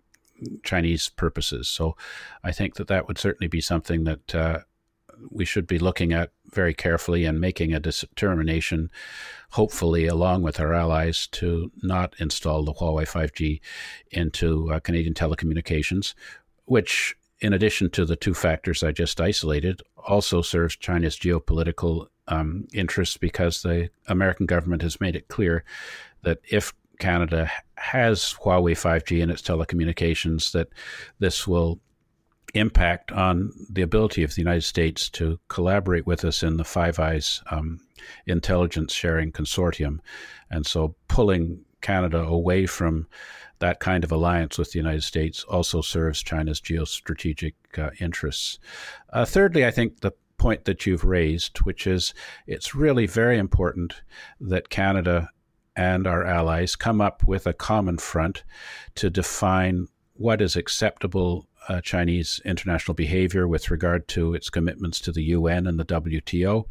Chinese 0.64 1.10
purposes. 1.10 1.68
So 1.68 1.96
I 2.44 2.52
think 2.52 2.76
that 2.76 2.88
that 2.88 3.08
would 3.08 3.18
certainly 3.18 3.48
be 3.48 3.62
something 3.62 4.04
that 4.04 4.36
uh, 4.36 4.60
we 5.30 5.46
should 5.46 5.68
be 5.68 5.80
looking 5.80 6.14
at 6.14 6.32
very 6.54 6.74
carefully 6.74 7.26
and 7.26 7.40
making 7.40 7.74
a 7.74 7.80
determination, 7.80 8.90
hopefully, 9.52 10.08
along 10.08 10.42
with 10.42 10.60
our 10.60 10.74
allies, 10.74 11.28
to 11.28 11.72
not 11.82 12.14
install 12.20 12.64
the 12.64 12.74
Huawei 12.74 13.08
5G 13.08 13.60
into 14.12 14.72
uh, 14.72 14.80
Canadian 14.80 15.14
telecommunications, 15.14 16.14
which, 16.66 17.16
in 17.40 17.54
addition 17.54 17.90
to 17.92 18.06
the 18.06 18.16
two 18.16 18.34
factors 18.34 18.84
I 18.84 18.92
just 18.92 19.20
isolated, 19.22 19.82
also 19.98 20.42
serves 20.42 20.76
China's 20.76 21.18
geopolitical 21.18 22.08
um, 22.28 22.68
interests 22.74 23.18
because 23.18 23.62
the 23.62 23.90
American 24.08 24.46
government 24.46 24.82
has 24.82 25.02
made 25.02 25.16
it 25.16 25.28
clear 25.28 25.64
that 26.24 26.40
if 26.50 26.74
Canada 27.00 27.50
has 27.76 28.36
Huawei 28.44 28.74
5G 28.74 29.22
in 29.22 29.30
its 29.30 29.42
telecommunications, 29.42 30.52
that 30.52 30.70
this 31.20 31.48
will 31.48 31.80
impact 32.54 33.12
on 33.12 33.52
the 33.70 33.82
ability 33.82 34.24
of 34.24 34.34
the 34.34 34.42
United 34.42 34.64
States 34.64 35.10
to 35.10 35.40
collaborate 35.48 36.08
with 36.08 36.24
us 36.24 36.44
in 36.44 36.58
the 36.58 36.64
Five 36.64 37.00
Eyes 37.00 37.42
um, 37.52 37.80
intelligence 38.26 38.94
sharing 38.94 39.32
consortium. 39.32 40.00
And 40.50 40.66
so 40.66 40.96
pulling 41.08 41.66
Canada 41.82 42.20
away 42.20 42.66
from 42.66 43.08
that 43.60 43.80
kind 43.80 44.04
of 44.04 44.12
alliance 44.12 44.58
with 44.58 44.72
the 44.72 44.80
United 44.80 45.04
States 45.04 45.44
also 45.46 45.82
serves 45.82 46.24
China's 46.24 46.62
geostrategic 46.62 47.54
uh, 47.78 47.90
interests. 48.00 48.60
Uh, 49.12 49.26
thirdly, 49.26 49.66
I 49.66 49.72
think 49.72 50.02
the 50.02 50.14
point 50.38 50.66
that 50.66 50.86
you've 50.86 51.04
raised, 51.04 51.58
which 51.60 51.88
is 51.88 52.14
it's 52.46 52.76
really 52.76 53.08
very 53.08 53.38
important 53.38 54.02
that 54.40 54.70
Canada 54.70 55.30
and 55.76 56.08
our 56.08 56.24
allies 56.24 56.76
come 56.76 57.02
up 57.02 57.24
with 57.28 57.48
a 57.48 57.54
common 57.54 57.98
front 57.98 58.44
to 58.96 59.10
define 59.10 59.88
what 60.14 60.42
is 60.42 60.56
acceptable 60.56 61.48
uh, 61.68 61.82
Chinese 61.82 62.42
international 62.46 62.96
behavior 62.96 63.48
with 63.48 63.72
regard 63.72 64.08
to 64.10 64.34
its 64.34 64.50
commitments 64.50 65.00
to 65.02 65.12
the 65.12 65.24
UN 65.24 65.68
and 65.68 65.80
the 65.80 65.86
WTO, 65.86 66.66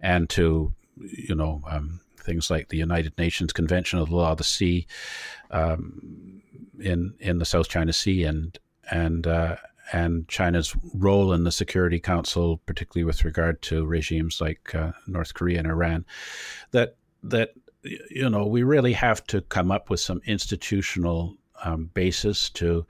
and 0.00 0.28
to 0.30 0.72
you 0.96 1.34
know 1.34 1.62
um, 1.68 2.00
things 2.16 2.50
like 2.50 2.68
the 2.68 2.76
United 2.76 3.16
Nations 3.18 3.52
Convention 3.52 3.98
of 3.98 4.08
the 4.08 4.16
Law 4.16 4.32
of 4.32 4.38
the 4.38 4.44
Sea 4.44 4.86
um, 5.50 6.42
in 6.78 7.14
in 7.18 7.38
the 7.38 7.44
South 7.44 7.68
China 7.68 7.92
Sea 7.92 8.24
and 8.24 8.58
and 8.90 9.26
uh, 9.26 9.56
and 9.92 10.28
China's 10.28 10.74
role 10.94 11.32
in 11.32 11.44
the 11.44 11.52
Security 11.52 11.98
Council, 11.98 12.60
particularly 12.66 13.04
with 13.04 13.24
regard 13.24 13.60
to 13.62 13.84
regimes 13.84 14.40
like 14.40 14.74
uh, 14.74 14.92
North 15.06 15.34
Korea 15.34 15.58
and 15.58 15.68
Iran, 15.68 16.04
that 16.70 16.96
that 17.22 17.50
you 17.82 18.28
know 18.28 18.46
we 18.46 18.62
really 18.62 18.92
have 18.92 19.26
to 19.28 19.40
come 19.42 19.70
up 19.70 19.90
with 19.90 20.00
some 20.00 20.20
institutional 20.26 21.36
um, 21.64 21.90
basis 21.94 22.50
to 22.50 22.86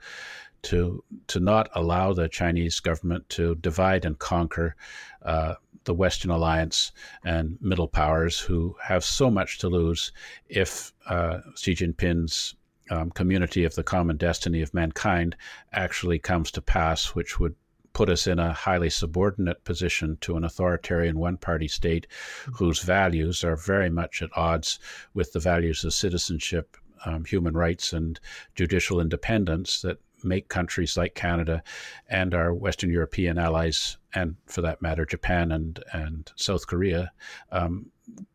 to 0.63 1.03
to 1.27 1.39
not 1.39 1.69
allow 1.73 2.13
the 2.13 2.27
Chinese 2.27 2.79
government 2.79 3.27
to 3.29 3.55
divide 3.55 4.05
and 4.05 4.19
conquer 4.19 4.75
uh, 5.23 5.55
the 5.83 5.93
Western 5.93 6.31
alliance 6.31 6.91
and 7.23 7.57
middle 7.61 7.87
powers 7.87 8.39
who 8.39 8.75
have 8.83 9.03
so 9.03 9.31
much 9.31 9.59
to 9.59 9.67
lose 9.67 10.11
if 10.47 10.93
uh, 11.07 11.39
Xi 11.55 11.73
Jinping's 11.73 12.55
um, 12.91 13.09
community 13.11 13.63
of 13.63 13.75
the 13.75 13.83
common 13.83 14.17
destiny 14.17 14.61
of 14.61 14.73
mankind 14.73 15.35
actually 15.71 16.19
comes 16.19 16.51
to 16.51 16.61
pass, 16.61 17.15
which 17.15 17.39
would 17.39 17.55
put 17.93 18.09
us 18.09 18.27
in 18.27 18.39
a 18.39 18.53
highly 18.53 18.89
subordinate 18.89 19.63
position 19.63 20.17
to 20.21 20.37
an 20.37 20.43
authoritarian 20.43 21.17
one 21.17 21.37
party 21.37 21.67
state 21.67 22.07
whose 22.53 22.81
values 22.81 23.43
are 23.43 23.55
very 23.55 23.89
much 23.89 24.21
at 24.21 24.29
odds 24.35 24.79
with 25.13 25.33
the 25.33 25.39
values 25.39 25.83
of 25.83 25.93
citizenship, 25.93 26.77
um, 27.05 27.25
human 27.25 27.53
rights, 27.53 27.91
and 27.91 28.19
judicial 28.55 28.99
independence 28.99 29.81
that 29.81 29.99
make 30.23 30.49
countries 30.49 30.97
like 30.97 31.15
Canada 31.15 31.63
and 32.07 32.33
our 32.33 32.53
Western 32.53 32.91
European 32.91 33.37
allies, 33.37 33.97
and 34.13 34.35
for 34.45 34.61
that 34.61 34.81
matter, 34.81 35.05
Japan 35.05 35.51
and 35.51 35.83
and 35.93 36.31
South 36.35 36.67
Korea, 36.67 37.11
um, 37.51 37.91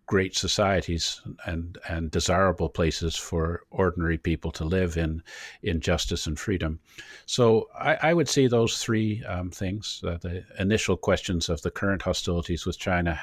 great 0.06 0.36
societies 0.36 1.20
and 1.44 1.78
and 1.88 2.10
desirable 2.10 2.68
places 2.68 3.16
for 3.16 3.62
ordinary 3.70 4.18
people 4.18 4.52
to 4.52 4.64
live 4.64 4.96
in 4.96 5.22
in 5.62 5.80
justice 5.80 6.26
and 6.26 6.38
freedom. 6.38 6.80
So 7.26 7.68
I, 7.78 7.98
I 8.02 8.14
would 8.14 8.28
say 8.28 8.46
those 8.46 8.78
three 8.82 9.24
um, 9.24 9.50
things: 9.50 10.02
uh, 10.06 10.18
the 10.20 10.44
initial 10.58 10.96
questions 10.96 11.48
of 11.48 11.62
the 11.62 11.70
current 11.70 12.02
hostilities 12.02 12.66
with 12.66 12.78
China. 12.78 13.18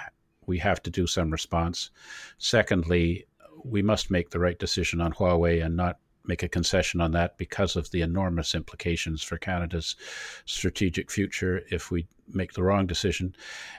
We 0.45 0.60
have 0.60 0.84
to 0.84 0.89
do 0.89 1.08
some 1.08 1.32
response. 1.32 1.89
Secondly, 2.38 3.26
we 3.63 3.82
must 3.82 4.12
make 4.12 4.30
the 4.30 4.39
right 4.39 4.60
decision 4.60 4.99
on 4.99 5.13
Huawei 5.13 5.65
and 5.65 5.78
not 5.78 5.99
make 6.26 6.44
a 6.44 6.50
concession 6.50 7.02
on 7.02 7.12
that 7.12 7.38
because 7.38 7.76
of 7.76 7.92
the 7.92 8.02
enormous 8.02 8.56
implications 8.56 9.22
for 9.22 9.38
Canada's 9.38 9.96
strategic 10.46 11.12
future 11.12 11.64
if 11.72 11.92
we 11.92 12.08
make 12.28 12.54
the 12.54 12.64
wrong 12.64 12.86
decision. 12.88 13.36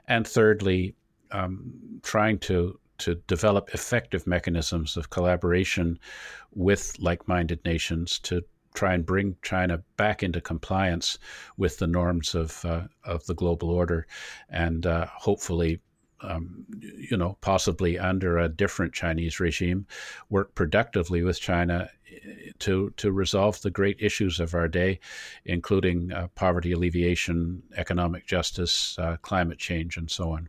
And 0.06 0.26
thirdly, 0.26 0.94
um, 1.30 2.00
trying 2.02 2.38
to 2.40 2.78
to 2.96 3.16
develop 3.26 3.70
effective 3.74 4.24
mechanisms 4.24 4.96
of 4.96 5.10
collaboration 5.10 5.98
with 6.54 6.96
like-minded 7.00 7.58
nations 7.64 8.20
to 8.20 8.40
try 8.72 8.94
and 8.94 9.04
bring 9.04 9.36
China 9.42 9.82
back 9.96 10.22
into 10.22 10.40
compliance 10.40 11.18
with 11.56 11.78
the 11.78 11.86
norms 11.86 12.34
of 12.34 12.64
uh, 12.64 12.82
of 13.04 13.24
the 13.26 13.34
global 13.34 13.70
order, 13.70 14.06
and 14.48 14.86
uh, 14.86 15.06
hopefully 15.06 15.80
um, 16.20 16.64
you 16.80 17.16
know, 17.16 17.36
possibly 17.40 17.98
under 17.98 18.38
a 18.38 18.48
different 18.48 18.94
Chinese 18.94 19.40
regime, 19.40 19.86
work 20.30 20.54
productively 20.54 21.22
with 21.22 21.40
China 21.40 21.90
to 22.60 22.90
to 22.96 23.12
resolve 23.12 23.60
the 23.62 23.70
great 23.70 23.96
issues 24.00 24.40
of 24.40 24.54
our 24.54 24.68
day, 24.68 25.00
including 25.44 26.12
uh, 26.12 26.28
poverty 26.34 26.72
alleviation, 26.72 27.62
economic 27.76 28.26
justice, 28.26 28.98
uh, 28.98 29.16
climate 29.22 29.58
change, 29.58 29.96
and 29.96 30.10
so 30.10 30.30
on. 30.30 30.48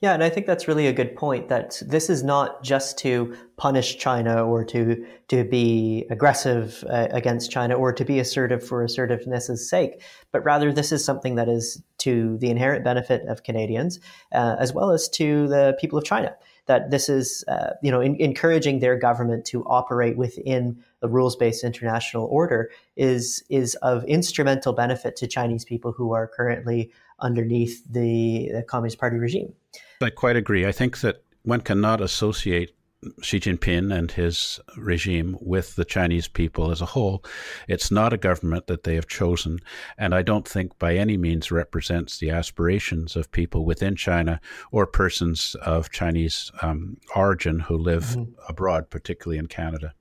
Yeah, 0.00 0.12
and 0.12 0.22
I 0.22 0.28
think 0.28 0.46
that's 0.46 0.68
really 0.68 0.86
a 0.86 0.92
good 0.92 1.16
point 1.16 1.48
that 1.48 1.80
this 1.84 2.10
is 2.10 2.22
not 2.22 2.62
just 2.62 2.98
to 2.98 3.34
punish 3.56 3.96
China 3.96 4.44
or 4.44 4.64
to 4.66 5.06
to 5.28 5.44
be 5.44 6.06
aggressive 6.10 6.84
uh, 6.88 7.08
against 7.10 7.50
China 7.50 7.74
or 7.74 7.92
to 7.92 8.04
be 8.04 8.18
assertive 8.18 8.66
for 8.66 8.82
assertiveness' 8.82 9.68
sake, 9.68 10.02
but 10.32 10.44
rather 10.44 10.72
this 10.72 10.92
is 10.92 11.04
something 11.04 11.36
that 11.36 11.48
is 11.48 11.82
to 11.98 12.36
the 12.38 12.50
inherent 12.50 12.84
benefit 12.84 13.26
of 13.26 13.42
Canadians 13.42 13.98
uh, 14.32 14.56
as 14.58 14.74
well 14.74 14.90
as 14.90 15.08
to 15.08 15.48
the 15.48 15.76
people 15.80 15.98
of 15.98 16.04
China. 16.04 16.36
That 16.66 16.90
this 16.90 17.08
is, 17.08 17.44
uh, 17.48 17.70
you 17.82 17.90
know, 17.90 18.00
in, 18.00 18.16
encouraging 18.16 18.80
their 18.80 18.98
government 18.98 19.44
to 19.46 19.64
operate 19.64 20.16
within 20.16 20.82
the 21.00 21.08
rules-based 21.08 21.64
international 21.64 22.26
order 22.26 22.70
is 22.96 23.42
is 23.48 23.74
of 23.76 24.04
instrumental 24.04 24.72
benefit 24.72 25.16
to 25.16 25.26
Chinese 25.26 25.64
people 25.64 25.92
who 25.92 26.12
are 26.12 26.26
currently 26.26 26.90
underneath 27.20 27.82
the, 27.90 28.50
the 28.52 28.62
Communist 28.62 28.98
Party 28.98 29.16
regime. 29.16 29.54
I 30.02 30.10
quite 30.10 30.36
agree. 30.36 30.66
I 30.66 30.72
think 30.72 31.00
that 31.00 31.22
one 31.42 31.60
cannot 31.60 32.00
associate 32.00 32.75
Xi 33.22 33.38
Jinping 33.38 33.94
and 33.94 34.10
his 34.10 34.58
regime 34.76 35.36
with 35.40 35.76
the 35.76 35.84
Chinese 35.84 36.28
people 36.28 36.70
as 36.70 36.80
a 36.80 36.86
whole. 36.86 37.24
It's 37.68 37.90
not 37.90 38.12
a 38.12 38.18
government 38.18 38.66
that 38.66 38.84
they 38.84 38.94
have 38.94 39.06
chosen, 39.06 39.58
and 39.98 40.14
I 40.14 40.22
don't 40.22 40.48
think 40.48 40.78
by 40.78 40.96
any 40.96 41.16
means 41.16 41.50
represents 41.50 42.18
the 42.18 42.30
aspirations 42.30 43.14
of 43.14 43.30
people 43.32 43.64
within 43.64 43.96
China 43.96 44.40
or 44.72 44.86
persons 44.86 45.54
of 45.62 45.90
Chinese 45.90 46.50
um, 46.62 46.96
origin 47.14 47.60
who 47.60 47.76
live 47.76 48.04
mm-hmm. 48.04 48.32
abroad, 48.48 48.90
particularly 48.90 49.38
in 49.38 49.46
Canada. 49.46 49.94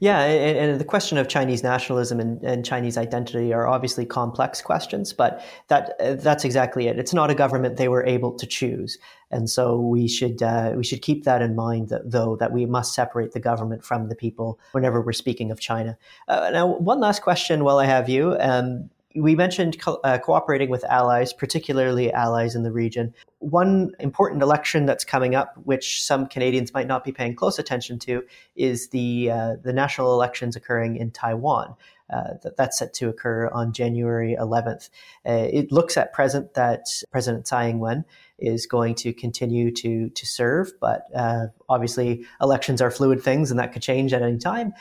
Yeah, 0.00 0.20
and, 0.20 0.70
and, 0.70 0.80
the 0.80 0.84
question 0.84 1.18
of 1.18 1.28
Chinese 1.28 1.62
nationalism 1.62 2.20
and, 2.20 2.42
and, 2.42 2.64
Chinese 2.64 2.98
identity 2.98 3.52
are 3.52 3.66
obviously 3.66 4.04
complex 4.04 4.60
questions, 4.60 5.12
but 5.12 5.44
that 5.68 5.94
that's 6.22 6.44
exactly 6.44 6.88
it. 6.88 6.98
It's 6.98 7.14
not 7.14 7.30
a 7.30 7.34
government 7.34 7.76
they 7.76 7.88
were 7.88 8.04
able 8.04 8.32
to 8.32 8.46
choose, 8.46 8.98
and 9.30 9.48
so 9.48 9.78
we 9.78 10.08
should 10.08 10.42
uh, 10.42 10.72
we 10.76 10.84
should 10.84 11.02
keep 11.02 11.24
that 11.24 11.42
in 11.42 11.54
mind. 11.54 11.88
That, 11.88 12.10
though 12.10 12.36
that 12.36 12.52
we 12.52 12.66
must 12.66 12.94
separate 12.94 13.32
the 13.32 13.40
government 13.40 13.84
from 13.84 14.08
the 14.08 14.16
people 14.16 14.58
whenever 14.72 15.00
we're 15.00 15.12
speaking 15.12 15.50
of 15.50 15.60
China. 15.60 15.96
Uh, 16.28 16.50
now, 16.52 16.66
one 16.66 17.00
last 17.00 17.22
question 17.22 17.64
while 17.64 17.78
I 17.78 17.86
have 17.86 18.08
you. 18.08 18.36
Um, 18.40 18.90
we 19.14 19.34
mentioned 19.34 19.80
co- 19.80 20.00
uh, 20.04 20.18
cooperating 20.18 20.70
with 20.70 20.84
allies, 20.84 21.32
particularly 21.32 22.12
allies 22.12 22.54
in 22.54 22.62
the 22.62 22.72
region. 22.72 23.14
One 23.38 23.92
important 24.00 24.42
election 24.42 24.86
that's 24.86 25.04
coming 25.04 25.34
up, 25.34 25.54
which 25.64 26.02
some 26.02 26.26
Canadians 26.26 26.74
might 26.74 26.86
not 26.86 27.04
be 27.04 27.12
paying 27.12 27.36
close 27.36 27.58
attention 27.58 27.98
to, 28.00 28.24
is 28.56 28.88
the 28.88 29.30
uh, 29.30 29.56
the 29.62 29.72
national 29.72 30.12
elections 30.12 30.56
occurring 30.56 30.96
in 30.96 31.10
Taiwan. 31.10 31.74
Uh, 32.10 32.34
that, 32.42 32.56
that's 32.58 32.78
set 32.78 32.92
to 32.92 33.08
occur 33.08 33.48
on 33.48 33.72
January 33.72 34.36
11th. 34.38 34.90
Uh, 35.26 35.48
it 35.50 35.72
looks 35.72 35.96
at 35.96 36.12
present 36.12 36.52
that 36.52 36.86
President 37.10 37.46
Tsai 37.46 37.70
Ing-wen 37.70 38.04
is 38.38 38.66
going 38.66 38.94
to 38.94 39.14
continue 39.14 39.70
to 39.72 40.10
to 40.10 40.26
serve, 40.26 40.72
but 40.80 41.06
uh, 41.14 41.46
obviously 41.68 42.26
elections 42.42 42.82
are 42.82 42.90
fluid 42.90 43.22
things, 43.22 43.50
and 43.50 43.58
that 43.58 43.72
could 43.72 43.82
change 43.82 44.12
at 44.12 44.22
any 44.22 44.36
time. 44.38 44.74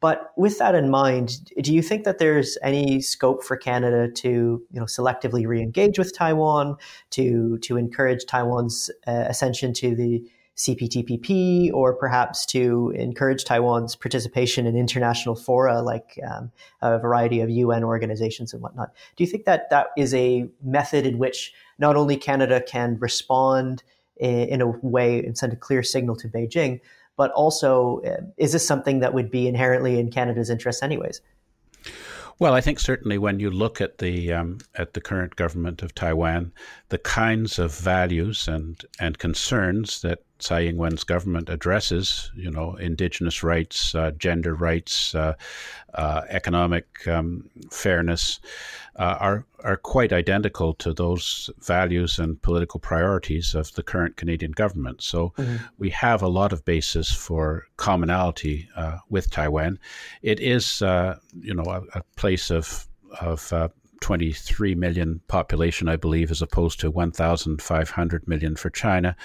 But 0.00 0.32
with 0.36 0.58
that 0.58 0.74
in 0.74 0.90
mind, 0.90 1.50
do 1.60 1.74
you 1.74 1.82
think 1.82 2.04
that 2.04 2.18
there's 2.18 2.56
any 2.62 3.00
scope 3.00 3.42
for 3.42 3.56
Canada 3.56 4.10
to, 4.12 4.28
you 4.28 4.80
know, 4.80 4.84
selectively 4.84 5.46
re-engage 5.46 5.98
with 5.98 6.16
Taiwan, 6.16 6.76
to 7.10 7.58
to 7.58 7.76
encourage 7.76 8.24
Taiwan's 8.26 8.90
uh, 9.06 9.24
ascension 9.28 9.72
to 9.74 9.96
the 9.96 10.24
CPTPP, 10.56 11.72
or 11.72 11.94
perhaps 11.94 12.46
to 12.46 12.92
encourage 12.96 13.44
Taiwan's 13.44 13.96
participation 13.96 14.66
in 14.66 14.76
international 14.76 15.36
fora 15.36 15.82
like 15.82 16.18
um, 16.28 16.50
a 16.80 16.98
variety 16.98 17.40
of 17.40 17.50
UN 17.50 17.84
organizations 17.84 18.52
and 18.52 18.62
whatnot? 18.62 18.92
Do 19.16 19.24
you 19.24 19.30
think 19.30 19.46
that 19.46 19.70
that 19.70 19.88
is 19.96 20.14
a 20.14 20.48
method 20.62 21.06
in 21.06 21.18
which 21.18 21.52
not 21.78 21.96
only 21.96 22.16
Canada 22.16 22.60
can 22.60 22.98
respond 23.00 23.82
in, 24.16 24.48
in 24.48 24.60
a 24.60 24.66
way 24.82 25.24
and 25.24 25.38
send 25.38 25.52
a 25.52 25.56
clear 25.56 25.82
signal 25.82 26.16
to 26.16 26.28
Beijing, 26.28 26.80
but 27.18 27.30
also 27.32 28.00
uh, 28.06 28.22
is 28.38 28.52
this 28.52 28.66
something 28.66 29.00
that 29.00 29.12
would 29.12 29.30
be 29.30 29.46
inherently 29.46 29.98
in 29.98 30.10
Canada's 30.10 30.48
interests 30.48 30.82
anyways? 30.82 31.20
Well, 32.38 32.54
I 32.54 32.60
think 32.60 32.78
certainly 32.78 33.18
when 33.18 33.40
you 33.40 33.50
look 33.50 33.80
at 33.80 33.98
the 33.98 34.32
um, 34.32 34.58
at 34.76 34.94
the 34.94 35.00
current 35.00 35.34
government 35.36 35.82
of 35.82 35.94
Taiwan, 35.94 36.52
the 36.88 36.98
kinds 36.98 37.58
of 37.58 37.74
values 37.74 38.48
and 38.48 38.80
and 39.00 39.18
concerns 39.18 40.00
that 40.02 40.20
Tsai 40.38 40.66
Ing-wen's 40.66 41.04
government 41.04 41.48
addresses, 41.48 42.30
you 42.34 42.50
know, 42.50 42.74
indigenous 42.76 43.42
rights, 43.42 43.94
uh, 43.94 44.12
gender 44.12 44.54
rights, 44.54 45.14
uh, 45.14 45.34
uh, 45.94 46.22
economic 46.28 47.06
um, 47.08 47.50
fairness, 47.70 48.38
uh, 48.96 49.16
are 49.20 49.44
are 49.64 49.76
quite 49.76 50.12
identical 50.12 50.74
to 50.74 50.92
those 50.94 51.50
values 51.58 52.18
and 52.18 52.40
political 52.42 52.78
priorities 52.78 53.54
of 53.54 53.72
the 53.74 53.82
current 53.82 54.16
Canadian 54.16 54.52
government. 54.52 55.02
So 55.02 55.32
mm-hmm. 55.36 55.56
we 55.78 55.90
have 55.90 56.22
a 56.22 56.28
lot 56.28 56.52
of 56.52 56.64
basis 56.64 57.10
for 57.10 57.66
commonality 57.76 58.68
uh, 58.76 58.98
with 59.08 59.30
Taiwan. 59.30 59.78
It 60.22 60.38
is, 60.38 60.82
uh, 60.82 61.18
you 61.40 61.54
know, 61.54 61.64
a, 61.64 61.98
a, 61.98 62.02
place 62.16 62.50
of 62.50 62.86
of 63.20 63.52
23 64.00 64.74
million 64.74 65.20
population, 65.28 65.88
I 65.88 65.96
believe, 65.96 66.30
as 66.30 66.42
opposed 66.42 66.80
to 66.80 66.90
1,500 66.90 68.28
million 68.28 68.56
for 68.56 68.70
China. 68.70 69.16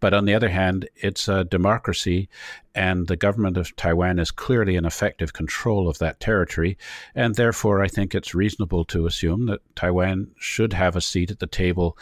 But 0.00 0.14
on 0.14 0.24
the 0.24 0.34
other 0.34 0.48
hand, 0.48 0.88
it's 0.96 1.28
a 1.28 1.44
democracy, 1.44 2.28
and 2.74 3.06
the 3.06 3.16
government 3.16 3.56
of 3.56 3.74
Taiwan 3.76 4.18
is 4.18 4.30
clearly 4.30 4.76
in 4.76 4.84
effective 4.84 5.32
control 5.32 5.88
of 5.88 5.98
that 5.98 6.20
territory. 6.20 6.78
And 7.14 7.34
therefore, 7.34 7.82
I 7.82 7.88
think 7.88 8.14
it's 8.14 8.34
reasonable 8.34 8.84
to 8.86 9.06
assume 9.06 9.46
that 9.46 9.60
Taiwan 9.74 10.30
should 10.38 10.72
have 10.72 10.96
a 10.96 11.00
seat 11.00 11.30
at 11.30 11.38
the 11.38 11.46
table 11.46 11.98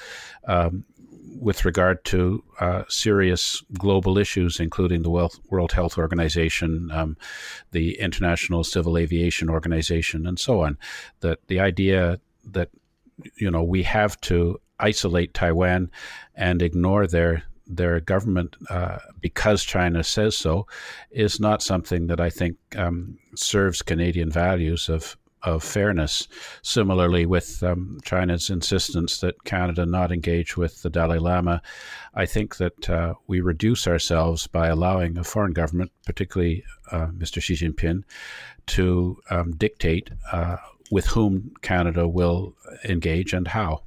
um, 0.46 0.84
with 1.40 1.64
regard 1.64 2.04
to 2.06 2.42
uh, 2.60 2.82
serious 2.88 3.62
global 3.78 4.18
issues, 4.18 4.60
including 4.60 5.02
the 5.02 5.10
World 5.10 5.72
Health 5.72 5.98
Organization, 5.98 6.90
um, 6.92 7.16
the 7.72 7.98
International 7.98 8.64
Civil 8.64 8.98
Aviation 8.98 9.48
Organization, 9.48 10.26
and 10.26 10.38
so 10.38 10.62
on. 10.62 10.78
That 11.20 11.38
the 11.46 11.60
idea 11.60 12.20
that 12.44 12.70
you 13.36 13.50
know 13.50 13.62
we 13.62 13.82
have 13.84 14.20
to 14.22 14.60
isolate 14.80 15.34
Taiwan 15.34 15.90
and 16.34 16.62
ignore 16.62 17.06
their 17.06 17.44
their 17.66 18.00
government 18.00 18.56
uh, 18.70 18.98
because 19.20 19.62
China 19.62 20.02
says 20.02 20.36
so 20.36 20.66
is 21.10 21.38
not 21.38 21.62
something 21.62 22.06
that 22.06 22.20
I 22.20 22.30
think 22.30 22.56
um, 22.76 23.18
serves 23.34 23.82
Canadian 23.82 24.30
values 24.30 24.88
of 24.88 25.16
of 25.42 25.62
fairness. 25.62 26.28
Similarly, 26.62 27.26
with 27.26 27.62
um, 27.62 27.98
China's 28.04 28.50
insistence 28.50 29.20
that 29.20 29.44
Canada 29.44 29.86
not 29.86 30.12
engage 30.12 30.56
with 30.56 30.82
the 30.82 30.90
Dalai 30.90 31.18
Lama, 31.18 31.62
I 32.14 32.26
think 32.26 32.56
that 32.56 32.90
uh, 32.90 33.14
we 33.26 33.40
reduce 33.40 33.86
ourselves 33.86 34.46
by 34.46 34.68
allowing 34.68 35.16
a 35.18 35.24
foreign 35.24 35.52
government, 35.52 35.92
particularly 36.06 36.64
uh, 36.90 37.06
Mr. 37.08 37.42
Xi 37.42 37.54
Jinping, 37.54 38.02
to 38.66 39.20
um, 39.30 39.52
dictate 39.52 40.10
uh, 40.32 40.56
with 40.90 41.06
whom 41.06 41.52
Canada 41.62 42.08
will 42.08 42.54
engage 42.84 43.32
and 43.32 43.48
how. 43.48 43.82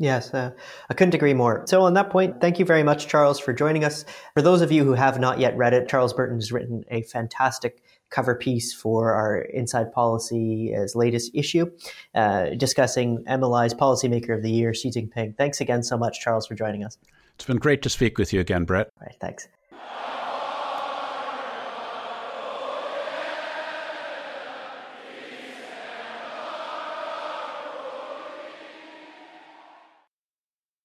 Yes, 0.00 0.32
uh, 0.32 0.52
I 0.88 0.94
couldn't 0.94 1.14
agree 1.14 1.34
more. 1.34 1.64
So, 1.66 1.82
on 1.82 1.94
that 1.94 2.08
point, 2.08 2.40
thank 2.40 2.60
you 2.60 2.64
very 2.64 2.84
much, 2.84 3.08
Charles, 3.08 3.40
for 3.40 3.52
joining 3.52 3.84
us. 3.84 4.04
For 4.34 4.42
those 4.42 4.62
of 4.62 4.70
you 4.70 4.84
who 4.84 4.92
have 4.92 5.18
not 5.18 5.40
yet 5.40 5.56
read 5.56 5.74
it, 5.74 5.88
Charles 5.88 6.12
Burton 6.12 6.36
has 6.36 6.52
written 6.52 6.84
a 6.88 7.02
fantastic 7.02 7.82
cover 8.10 8.34
piece 8.34 8.72
for 8.72 9.12
our 9.12 9.38
Inside 9.38 9.92
Policy's 9.92 10.94
latest 10.94 11.30
issue, 11.34 11.70
uh, 12.14 12.50
discussing 12.56 13.24
MLI's 13.24 13.74
Policymaker 13.74 14.34
of 14.34 14.42
the 14.42 14.50
Year, 14.50 14.74
Xi 14.74 14.90
Jinping. 14.90 15.36
Thanks 15.36 15.60
again 15.60 15.82
so 15.82 15.96
much, 15.98 16.20
Charles, 16.20 16.46
for 16.46 16.54
joining 16.54 16.84
us. 16.84 16.98
It's 17.34 17.44
been 17.44 17.58
great 17.58 17.82
to 17.82 17.88
speak 17.88 18.18
with 18.18 18.32
you 18.32 18.40
again, 18.40 18.64
Brett. 18.64 18.90
All 19.00 19.06
right, 19.06 19.16
thanks. 19.20 19.48